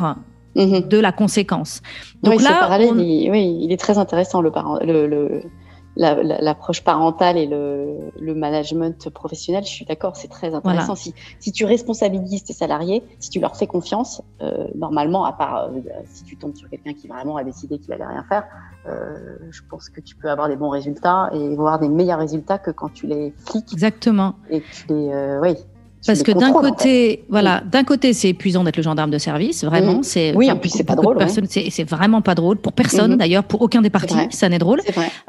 [0.56, 0.88] -hmm.
[0.88, 1.82] de la conséquence.
[2.24, 3.00] Donc oui, là, parallèle, on...
[3.00, 5.44] il, oui, il est très intéressant le parent, le, le
[5.96, 10.94] l'approche la, parentale et le, le, management professionnel, je suis d'accord, c'est très intéressant.
[10.94, 10.96] Voilà.
[10.96, 15.66] Si, si, tu responsabilises tes salariés, si tu leur fais confiance, euh, normalement, à part
[15.66, 18.46] euh, si tu tombes sur quelqu'un qui vraiment a décidé qu'il allait rien faire,
[18.88, 22.58] euh, je pense que tu peux avoir des bons résultats et voir des meilleurs résultats
[22.58, 23.72] que quand tu les fliques.
[23.72, 24.36] Exactement.
[24.50, 25.56] Et tu les, oui,
[26.06, 30.00] parce que d'un côté, voilà, d'un côté, c'est épuisant d'être le gendarme de service, vraiment.
[30.00, 30.04] Mmh.
[30.04, 31.18] C'est oui, en plus c'est pas drôle.
[31.18, 31.68] Personnes, ouais.
[31.70, 33.18] C'est vraiment pas drôle pour personne mmh.
[33.18, 34.82] d'ailleurs, pour aucun des partis, ça n'est drôle.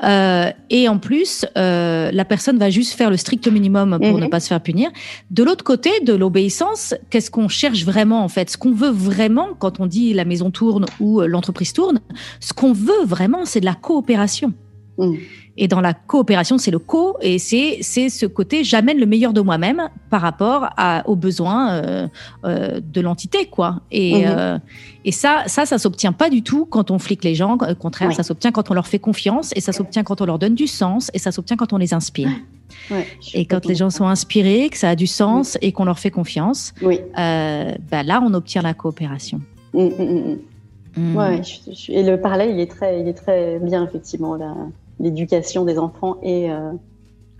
[0.02, 4.20] Euh, et en plus, euh, la personne va juste faire le strict minimum pour mmh.
[4.20, 4.90] ne pas se faire punir.
[5.30, 8.50] De l'autre côté, de l'obéissance, qu'est-ce qu'on cherche vraiment en fait?
[8.50, 12.00] Ce qu'on veut vraiment, quand on dit la maison tourne ou euh, l'entreprise tourne,
[12.40, 14.52] ce qu'on veut vraiment, c'est de la coopération.
[14.96, 15.14] Mmh.
[15.56, 19.32] Et dans la coopération, c'est le co, et c'est c'est ce côté j'amène le meilleur
[19.32, 22.08] de moi-même par rapport à, aux besoins euh,
[22.44, 23.80] euh, de l'entité, quoi.
[23.90, 24.28] Et, mmh.
[24.28, 24.58] euh,
[25.04, 27.54] et ça, ça, ça s'obtient pas du tout quand on flique les gens.
[27.54, 30.38] Au contraire, ça s'obtient quand on leur fait confiance, et ça s'obtient quand on leur
[30.38, 32.30] donne du sens, et ça s'obtient quand on les inspire.
[32.90, 35.98] Ouais, et quand les gens sont inspirés, que ça a du sens et qu'on leur
[35.98, 37.00] fait confiance, oui.
[37.14, 39.40] bah là, on obtient la coopération.
[40.96, 41.40] Mmh, ouais,
[41.88, 44.54] et le parallèle, il est très, il est très bien effectivement là
[45.00, 46.72] l'éducation des enfants et euh,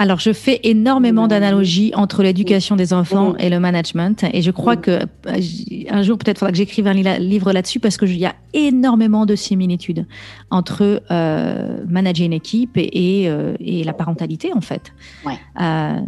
[0.01, 4.25] alors, je fais énormément d'analogies entre l'éducation des enfants et le management.
[4.33, 5.41] Et je crois que euh,
[5.89, 9.37] un jour, peut-être faudra que j'écrive un livre là-dessus parce qu'il y a énormément de
[9.37, 10.05] similitudes
[10.51, 14.93] entre euh, manager une équipe et, et, la parentalité, en fait.
[15.25, 15.39] Ouais.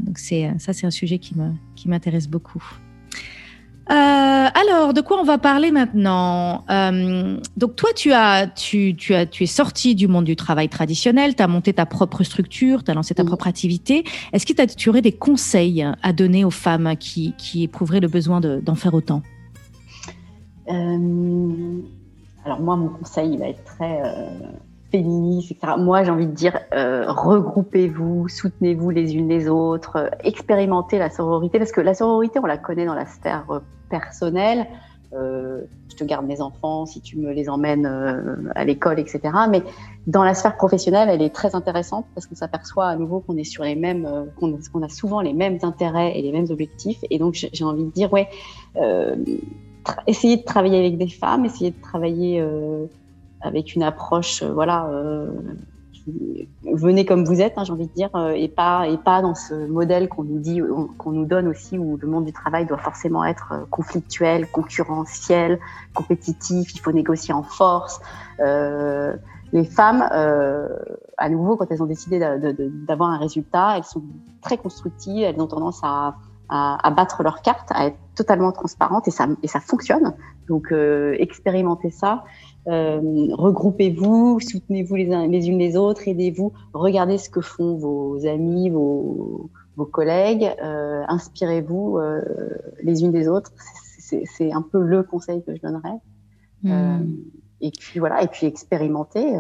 [0.01, 2.65] donc, c'est, ça, c'est un sujet qui, me, qui m'intéresse beaucoup.
[3.89, 9.15] Euh, alors, de quoi on va parler maintenant euh, Donc, toi, tu as, tu, tu
[9.15, 12.83] as, tu es sorti du monde du travail traditionnel, tu as monté ta propre structure,
[12.83, 14.05] tu as lancé ta propre activité.
[14.33, 18.41] Est-ce que tu aurais des conseils à donner aux femmes qui, qui éprouveraient le besoin
[18.41, 19.23] d'en faire autant?
[20.69, 21.81] Euh,
[22.45, 24.03] Alors, moi, mon conseil, il va être très
[24.91, 25.75] féministe, etc.
[25.79, 31.73] Moi, j'ai envie de dire, regroupez-vous, soutenez-vous les unes les autres, expérimentez la sororité, parce
[31.73, 33.47] que la sororité, on la connaît dans la sphère
[33.89, 34.67] personnel.
[35.13, 39.21] Euh, je te garde mes enfants si tu me les emmènes euh, à l'école, etc.
[39.49, 39.63] Mais
[40.07, 43.45] dans la sphère professionnelle, elle est très intéressante parce qu'on s'aperçoit à nouveau qu'on est
[43.45, 46.99] sur les mêmes, euh, qu'on a souvent les mêmes intérêts et les mêmes objectifs.
[47.11, 48.29] Et donc, j'ai envie de dire, ouais,
[50.07, 52.45] essayez de travailler avec des femmes, essayez de travailler
[53.41, 54.91] avec une approche, voilà
[56.73, 59.35] venez comme vous êtes, hein, j'ai envie de dire, euh, et pas et pas dans
[59.35, 60.61] ce modèle qu'on nous dit,
[60.99, 65.59] qu'on nous donne aussi, où le monde du travail doit forcément être euh, conflictuel, concurrentiel,
[65.95, 66.75] compétitif.
[66.75, 68.01] Il faut négocier en force.
[68.41, 69.17] Euh,
[69.53, 70.69] les femmes, euh,
[71.17, 74.03] à nouveau, quand elles ont décidé d'avoir un résultat, elles sont
[74.43, 75.23] très constructives.
[75.25, 76.17] Elles ont tendance à,
[76.49, 80.15] à, à battre leurs cartes, à être totalement transparentes, et ça et ça fonctionne.
[80.49, 82.25] Donc, euh, expérimentez ça.
[82.69, 83.01] Euh,
[83.33, 89.51] regroupez-vous, soutenez-vous les, les unes les autres, aidez-vous, regardez ce que font vos amis, vos,
[89.77, 92.23] vos collègues, euh, inspirez-vous euh,
[92.83, 93.53] les unes des autres.
[93.99, 95.99] C'est un peu le conseil que je donnerais.
[96.65, 96.99] Euh,
[97.61, 99.37] et puis voilà, et puis expérimentez.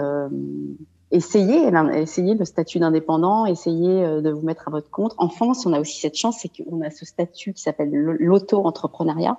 [1.16, 5.14] Euh, essayez, essayez le statut d'indépendant, essayez de vous mettre à votre compte.
[5.18, 9.38] En France, on a aussi cette chance, c'est qu'on a ce statut qui s'appelle l'auto-entrepreneuriat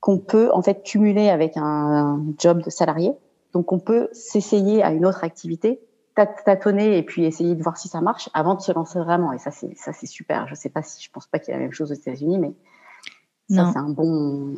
[0.00, 3.12] qu'on peut en fait cumuler avec un, job de salarié.
[3.52, 5.80] Donc on peut s'essayer à une autre activité,
[6.44, 9.32] tâtonner et puis essayer de voir si ça marche avant de se lancer vraiment.
[9.32, 10.46] Et ça c'est ça c'est super.
[10.48, 12.38] Je sais pas si je pense pas qu'il y a la même chose aux États-Unis,
[12.38, 12.54] mais
[13.48, 14.54] ça c'est un bon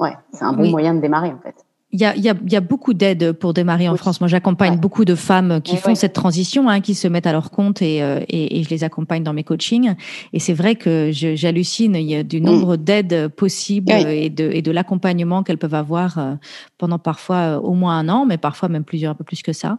[0.00, 1.64] ouais c'est un bon moyen de démarrer en fait.
[1.90, 4.20] Il y a, y, a, y a, beaucoup d'aides pour démarrer en France.
[4.20, 7.50] Moi, j'accompagne beaucoup de femmes qui font cette transition, hein, qui se mettent à leur
[7.50, 9.94] compte et, euh, et, et, je les accompagne dans mes coachings.
[10.34, 12.44] Et c'est vrai que j'hallucine, il y a du mm.
[12.44, 16.34] nombre d'aides possibles et de, et de l'accompagnement qu'elles peuvent avoir euh,
[16.76, 19.54] pendant parfois euh, au moins un an, mais parfois même plusieurs, un peu plus que
[19.54, 19.78] ça.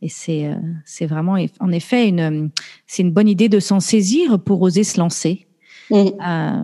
[0.00, 0.50] Et c'est
[0.86, 2.48] c'est vraiment, en effet, une,
[2.86, 5.46] c'est une bonne idée de s'en saisir pour oser se lancer.
[5.90, 5.96] Mm.
[6.26, 6.62] Euh,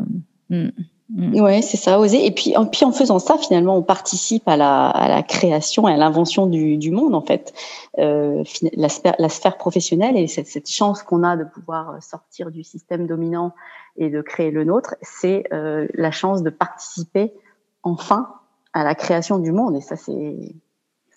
[0.50, 0.68] mm.
[1.10, 1.40] Mm.
[1.40, 2.26] Ouais, c'est ça, oser.
[2.26, 5.88] Et puis, en, puis en faisant ça, finalement, on participe à la, à la création
[5.88, 7.54] et à l'invention du, du, monde, en fait.
[7.98, 8.42] Euh,
[8.72, 12.64] la, sphère, la, sphère, professionnelle et cette, cette chance qu'on a de pouvoir sortir du
[12.64, 13.54] système dominant
[13.96, 17.32] et de créer le nôtre, c'est euh, la chance de participer
[17.82, 18.28] enfin
[18.72, 19.76] à la création du monde.
[19.76, 20.54] Et ça, c'est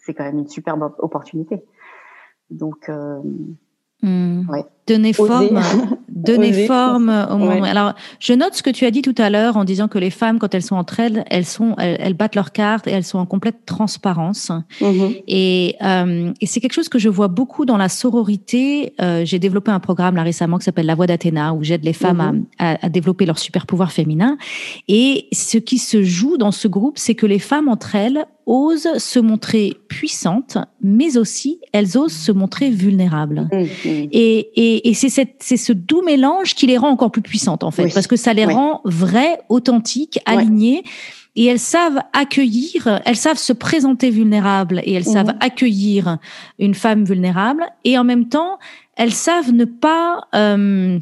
[0.01, 1.63] c'est quand même une superbe opportunité.
[2.49, 3.21] Donc, euh,
[4.01, 4.49] mm.
[4.49, 4.65] ouais.
[4.89, 5.61] Donner forme,
[6.09, 7.65] donner forme au monde.
[7.65, 10.09] Alors, je note ce que tu as dit tout à l'heure en disant que les
[10.09, 13.19] femmes, quand elles sont entre elles, elles sont, elles, battent leurs cartes et elles sont
[13.19, 14.51] en complète transparence.
[14.81, 15.23] Mm-hmm.
[15.27, 18.93] Et, euh, et c'est quelque chose que je vois beaucoup dans la sororité.
[18.99, 21.93] Euh, J'ai développé un programme là récemment qui s'appelle La Voix d'Athéna, où j'aide les
[21.93, 22.43] femmes à, mm-hmm.
[22.57, 24.37] à, à, développer leur super pouvoir féminin.
[24.87, 28.97] Et ce qui se joue dans ce groupe, c'est que les femmes entre elles osent
[28.97, 33.47] se montrer puissantes, mais aussi elles osent se montrer vulnérables.
[33.83, 37.71] Et, et et, c'est c'est ce doux mélange qui les rend encore plus puissantes en
[37.71, 40.83] fait, parce que ça les rend vraies, authentiques, alignées.
[41.35, 45.37] Et elles savent accueillir, elles savent se présenter vulnérables et elles savent mhm.
[45.39, 46.17] accueillir
[46.57, 47.63] une femme vulnérable.
[47.85, 48.57] Et en même temps,
[48.97, 50.99] elles savent ne pas, euh,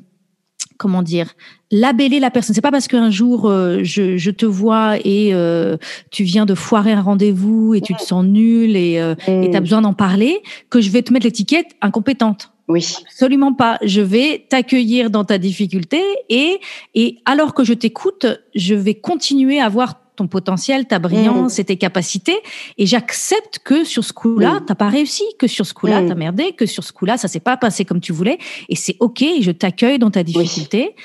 [0.78, 1.34] comment dire,
[1.72, 2.54] labeller la personne.
[2.54, 5.78] C'est pas parce qu'un jour euh, je, je, te vois et euh,
[6.12, 9.60] tu viens de foirer un rendez-vous et tu te sens nul et euh, tu as
[9.60, 12.52] besoin d'en parler que je vais te mettre l'étiquette incompétente.
[12.68, 12.96] Oui.
[13.06, 13.78] Absolument pas.
[13.82, 16.60] Je vais t'accueillir dans ta difficulté et,
[16.96, 21.62] et alors que je t'écoute, je vais continuer à voir ton potentiel, ta brillance mm.
[21.62, 22.38] et tes capacités,
[22.78, 26.10] et j'accepte que sur ce coup-là, tu t'as pas réussi, que sur ce coup-là, tu
[26.10, 28.98] t'as merdé, que sur ce coup-là, ça s'est pas passé comme tu voulais, et c'est
[29.00, 30.96] ok, je t'accueille dans ta difficulté.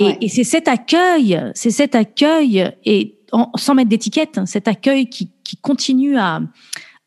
[0.00, 3.14] et, c'est cet accueil, c'est cet accueil, et
[3.56, 6.40] sans mettre d'étiquette, hein, cet accueil qui, qui continue à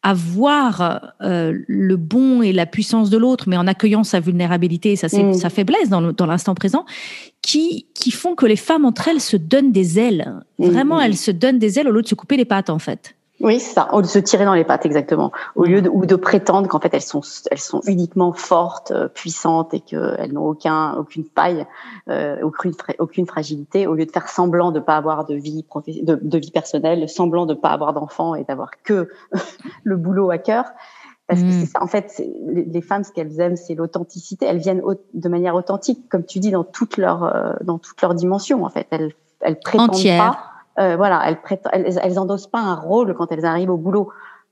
[0.05, 4.91] à voir euh, le bon et la puissance de l'autre, mais en accueillant sa vulnérabilité
[4.91, 5.33] et sa, mm.
[5.33, 6.85] sa faiblesse dans, l'instant présent,
[7.41, 10.35] qui, qui font que les femmes entre elles se donnent des ailes.
[10.59, 10.67] Mm.
[10.67, 13.15] Vraiment, elles se donnent des ailes au lieu de se couper les pattes, en fait.
[13.41, 13.89] Oui, c'est ça.
[13.93, 15.31] Lieu de se tirer dans les pattes, exactement.
[15.55, 17.21] Au lieu de, ou de prétendre qu'en fait elles sont,
[17.51, 21.65] elles sont uniquement fortes, euh, puissantes et qu'elles n'ont aucun, aucune faille,
[22.09, 23.88] euh, aucune, aucune fragilité.
[23.88, 27.45] Au lieu de faire semblant de pas avoir de vie de, de vie personnelle, semblant
[27.45, 29.09] de pas avoir d'enfants et d'avoir que
[29.83, 30.65] le boulot à cœur.
[31.27, 31.51] Parce que mm.
[31.51, 34.45] c'est ça, en fait, les, femmes, ce qu'elles aiment, c'est l'authenticité.
[34.45, 34.83] Elles viennent
[35.13, 38.63] de manière authentique, comme tu dis, dans toutes leurs, euh, dans toutes leurs dimensions.
[38.63, 39.11] En fait, elles,
[39.41, 43.71] elles prétendent pas euh, voilà, elles, elles, elles, endossent pas un rôle quand elles arrivent
[43.71, 44.11] au boulot.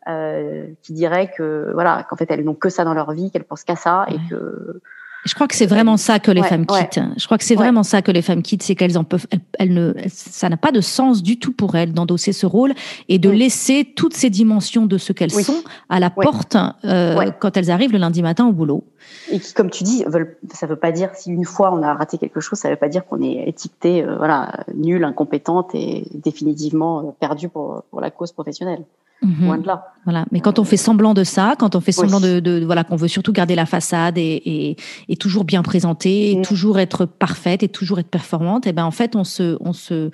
[0.09, 3.45] Euh, qui dirait que voilà qu'en fait elles n'ont que ça dans leur vie, qu'elles
[3.45, 4.82] pensent qu'à ça et que
[5.26, 6.99] je crois que c'est vraiment ça que les femmes quittent.
[7.17, 9.74] Je crois que c'est vraiment ça que les femmes quittent, c'est qu'elles en peuvent, elles,
[9.74, 12.74] ne, ça n'a pas de sens du tout pour elles d'endosser ce rôle
[13.07, 17.55] et de laisser toutes ces dimensions de ce qu'elles sont à la porte euh, quand
[17.55, 18.84] elles arrivent le lundi matin au boulot.
[19.32, 21.93] Et qui, comme tu dis, veulent, ça veut pas dire si une fois on a
[21.93, 26.05] raté quelque chose, ça veut pas dire qu'on est étiqueté, euh, voilà, nulle, incompétente et
[26.13, 28.84] définitivement euh, perdu pour, pour la cause professionnelle.
[29.24, 29.61] Mhm.
[29.61, 29.88] de là.
[30.05, 30.26] Voilà.
[30.32, 32.97] Mais quand on fait semblant de ça, quand on fait semblant de, de, voilà qu'on
[32.97, 34.76] veut surtout garder la façade et, et,
[35.07, 36.41] et toujours bien présenter, et mm.
[36.41, 39.71] toujours être parfaite et toujours être performante, et eh ben en fait on se on
[39.71, 40.11] se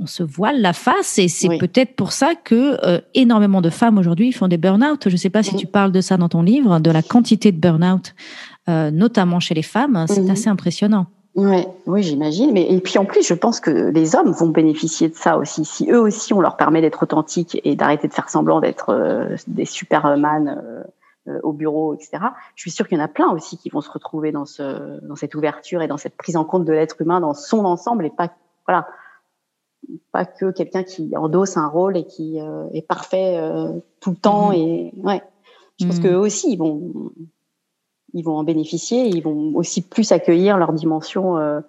[0.00, 3.98] on se voile la face et c'est peut-être pour ça que euh, énormément de femmes
[3.98, 5.04] aujourd'hui font des burn-out.
[5.06, 5.58] Je ne sais pas si mm.
[5.58, 8.14] tu parles de ça dans ton livre, de la quantité de burn-out,
[8.68, 10.04] euh, notamment chez les femmes.
[10.08, 10.30] C'est mm-hmm.
[10.30, 11.06] assez impressionnant.
[11.38, 12.50] Ouais, oui, j'imagine.
[12.50, 15.64] Mais et puis en plus, je pense que les hommes vont bénéficier de ça aussi.
[15.64, 19.36] Si eux aussi, on leur permet d'être authentiques et d'arrêter de faire semblant d'être euh,
[19.46, 20.82] des superman euh,
[21.28, 22.18] euh, au bureau, etc.
[22.56, 24.98] Je suis sûre qu'il y en a plein aussi qui vont se retrouver dans ce,
[25.06, 28.04] dans cette ouverture et dans cette prise en compte de l'être humain dans son ensemble
[28.04, 28.32] et pas,
[28.66, 28.88] voilà,
[30.10, 32.40] pas que quelqu'un qui endosse un rôle et qui
[32.72, 33.40] est parfait
[34.00, 34.50] tout le temps.
[34.50, 34.54] Mmh.
[34.54, 35.22] Et ouais,
[35.78, 36.02] je pense mmh.
[36.02, 37.12] qu'eux aussi, ils vont
[38.18, 39.06] ils vont en bénéficier.
[39.08, 41.60] Ils vont aussi plus accueillir leur dimension euh,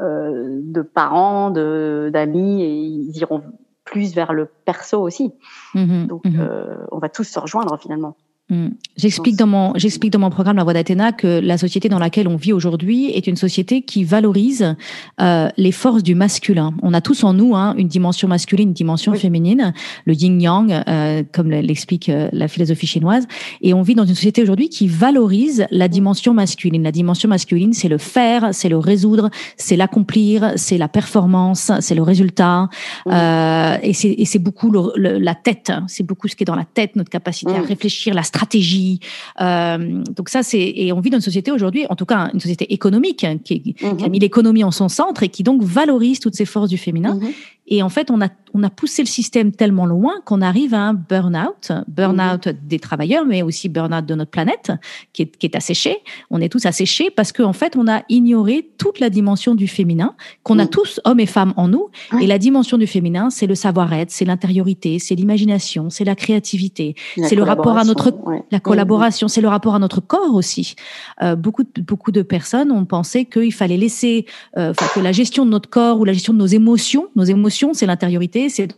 [0.00, 3.42] euh, de parents, de d'amis, et ils iront
[3.84, 5.32] plus vers le perso aussi.
[5.74, 8.16] Mmh Donc, mmh euh, on va tous se rejoindre finalement.
[8.50, 8.68] Mm.
[8.98, 12.28] J'explique dans mon j'explique dans mon programme La Voix d'Athéna que la société dans laquelle
[12.28, 14.76] on vit aujourd'hui est une société qui valorise
[15.18, 16.74] euh, les forces du masculin.
[16.82, 19.72] On a tous en nous hein, une dimension masculine, une dimension féminine,
[20.04, 23.26] le yin yang, euh, comme l'explique euh, la philosophie chinoise.
[23.62, 26.82] Et on vit dans une société aujourd'hui qui valorise la dimension masculine.
[26.82, 31.94] La dimension masculine, c'est le faire, c'est le résoudre, c'est l'accomplir, c'est la performance, c'est
[31.94, 32.68] le résultat.
[33.06, 35.72] Euh, et c'est beaucoup le, la tête.
[35.88, 39.00] C'est beaucoup ce qui est dans la tête, notre capacité à réfléchir, la stratégie.
[39.40, 42.40] Euh, donc ça, c'est et on vit dans une société aujourd'hui, en tout cas une
[42.40, 44.10] société économique hein, qui, a mhm.
[44.10, 47.14] mis l'économie en son centre et qui donc valorise toutes ces forces du féminin.
[47.14, 47.32] Mhm.
[47.66, 50.80] Et en fait, on a, on a poussé le système tellement loin qu'on arrive à
[50.80, 52.56] un burn-out, burn-out mhm.
[52.62, 54.72] des travailleurs, mais aussi burn-out de notre planète,
[55.12, 55.96] qui est, qui est asséché.
[56.30, 59.66] On est tous asséchés parce qu'en en fait, on a ignoré toute la dimension du
[59.66, 61.88] féminin, qu'on a tous, hommes et femmes, en nous.
[62.20, 66.94] Et la dimension du féminin, c'est le savoir-être, c'est l'intériorité, c'est l'imagination, c'est la créativité,
[67.22, 68.12] c'est le rapport à notre,
[68.50, 70.74] la collaboration, c'est le rapport à notre corps aussi.
[71.22, 74.26] Euh, beaucoup, beaucoup de personnes ont pensé qu'il fallait laisser,
[74.58, 77.53] euh, que la gestion de notre corps ou la gestion de nos émotions, nos émotions
[77.72, 78.74] c'est l'intériorité, c'est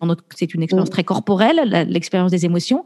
[0.55, 0.93] une expérience mm.
[0.93, 2.85] très corporelle, l'expérience des émotions.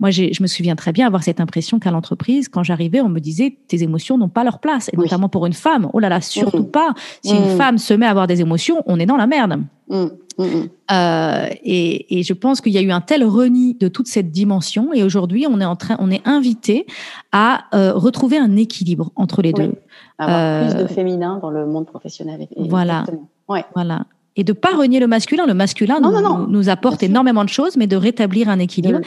[0.00, 3.18] Moi, je me souviens très bien avoir cette impression qu'à l'entreprise, quand j'arrivais, on me
[3.18, 5.88] disait tes émotions n'ont pas leur place, et notamment pour une femme.
[5.92, 6.70] Oh là là, surtout mm.
[6.70, 6.94] pas.
[7.24, 7.56] Si une mm.
[7.56, 9.60] femme se met à avoir des émotions, on est dans la merde.
[9.90, 14.92] Euh, et, je pense qu'il y a eu un tel reni de toute cette dimension,
[14.92, 16.86] et aujourd'hui, on est en train, on est invité
[17.32, 19.74] à euh, retrouver un équilibre entre les deux.
[20.18, 22.46] Avoir plus de euh, féminin dans le monde professionnel.
[22.56, 23.04] Voilà.
[23.48, 23.64] Ouais.
[23.74, 24.04] Voilà
[24.38, 25.44] et de pas renier le masculin.
[25.46, 26.00] Le masculin
[26.48, 29.00] nous, apporte énormément de choses, mais de rétablir un équilibre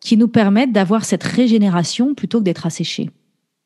[0.00, 3.10] qui nous permette d'avoir cette régénération plutôt que d'être asséché.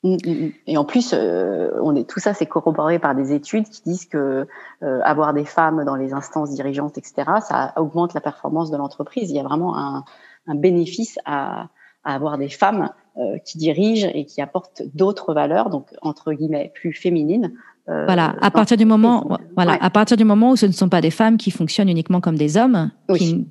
[0.05, 0.53] Mm, mm, mm.
[0.67, 4.07] Et en plus, euh, on est tout ça, c'est corroboré par des études qui disent
[4.07, 4.47] que
[4.83, 9.31] euh, avoir des femmes dans les instances dirigeantes, etc., ça augmente la performance de l'entreprise.
[9.31, 10.05] Il y a vraiment un,
[10.55, 11.69] bénéfice à,
[12.05, 16.93] avoir des femmes euh, qui dirigent et qui apportent d'autres valeurs, donc entre guillemets plus
[16.93, 17.55] féminines,
[17.87, 20.89] euh, voilà, à partir du moment, voilà, à partir du moment où ce ne sont
[20.89, 22.91] pas des femmes qui fonctionnent uniquement comme des hommes,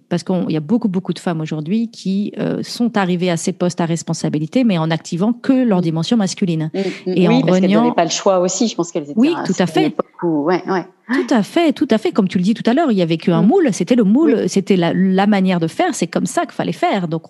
[0.10, 3.54] parce qu'il y a beaucoup beaucoup de femmes aujourd'hui qui euh, sont arrivées à ces
[3.54, 7.14] postes à responsabilité, mais en activant que leur dimension masculine mm, mm.
[7.16, 8.68] et oui, en parce pas le choix aussi.
[8.68, 9.14] Je pense qu'elles étaient.
[9.16, 9.96] Oui, tout à fait.
[10.24, 10.86] ouais, ouais.
[11.14, 12.12] Tout à fait, tout à fait.
[12.12, 13.48] Comme tu le dis tout à l'heure, il y avait qu'un mm.
[13.48, 13.70] moule.
[13.72, 15.96] C'était le moule, c'était la, manière de faire.
[15.96, 17.08] C'est comme ça qu'il fallait faire.
[17.08, 17.24] Donc,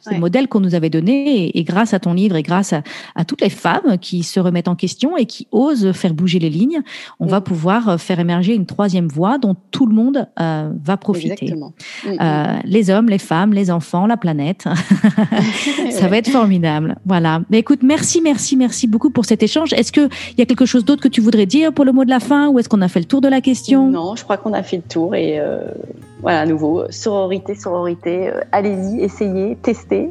[0.00, 1.56] c'est le modèle qu'on nous avait donné.
[1.56, 4.76] Et, grâce à ton livre et grâce à, toutes les femmes qui se remettent en
[4.76, 6.80] question et qui osent faire bouger les lignes,
[7.18, 10.96] on va pouvoir euh, faire émerger une troisième voie dont tout le monde euh, va
[10.96, 11.54] profiter.
[12.06, 14.64] Euh, les hommes, les femmes, les enfants, la planète.
[15.90, 16.96] ça va être formidable.
[17.04, 17.42] Voilà.
[17.50, 19.72] Mais écoute, merci, merci, merci beaucoup pour cet échange.
[19.72, 22.10] Est-ce qu'il y a quelque chose d'autre que tu voudrais dire pour le mot de
[22.10, 24.36] la fin ou est-ce qu'on a fait le tour de la question Non, je crois
[24.36, 25.60] qu'on a fait le tour et euh,
[26.20, 30.10] voilà, à nouveau, sororité, sororité, euh, allez-y, essayez, testez,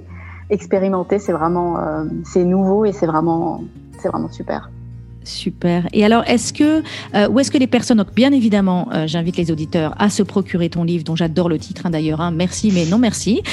[0.50, 3.64] expérimentez, c'est vraiment, euh, c'est nouveau et c'est vraiment,
[4.00, 4.70] c'est vraiment super.
[5.24, 5.88] Super.
[5.94, 6.82] Et alors, est-ce que,
[7.30, 10.84] où est-ce que les personnes, donc bien évidemment, j'invite les auditeurs à se procurer ton
[10.84, 13.44] livre, dont j'adore le titre hein, d'ailleurs, hein, merci mais non merci.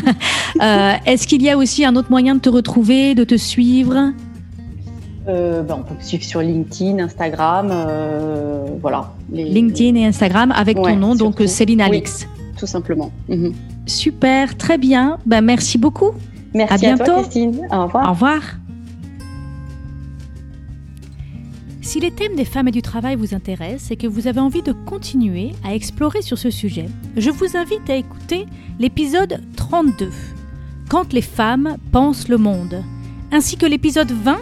[1.06, 4.12] est-ce qu'il y a aussi un autre moyen de te retrouver, de te suivre?
[5.28, 9.12] Euh, ben, on peut me suivre sur LinkedIn, Instagram, euh, voilà.
[9.32, 12.26] LinkedIn et Instagram avec ton nom, donc Céline Alix.
[12.56, 13.10] tout simplement.
[13.28, 13.52] Mhm.
[13.86, 15.18] Super, très bien.
[15.26, 16.10] Ben, merci beaucoup.
[16.54, 17.04] Merci à, bientôt.
[17.04, 17.66] toi, Christine.
[17.70, 18.08] Au revoir.
[18.08, 18.40] Au revoir.
[21.80, 24.62] Si les thèmes des femmes et du travail vous intéressent et que vous avez envie
[24.62, 28.46] de continuer à explorer sur ce sujet, je vous invite à écouter
[28.78, 30.10] l'épisode 32,
[30.88, 32.82] Quand les femmes pensent le monde,
[33.32, 34.38] ainsi que l'épisode 20,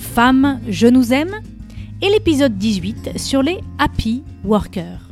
[0.00, 1.36] Femmes, je nous aime
[2.02, 5.08] et l'épisode 18 sur les Happy Workers.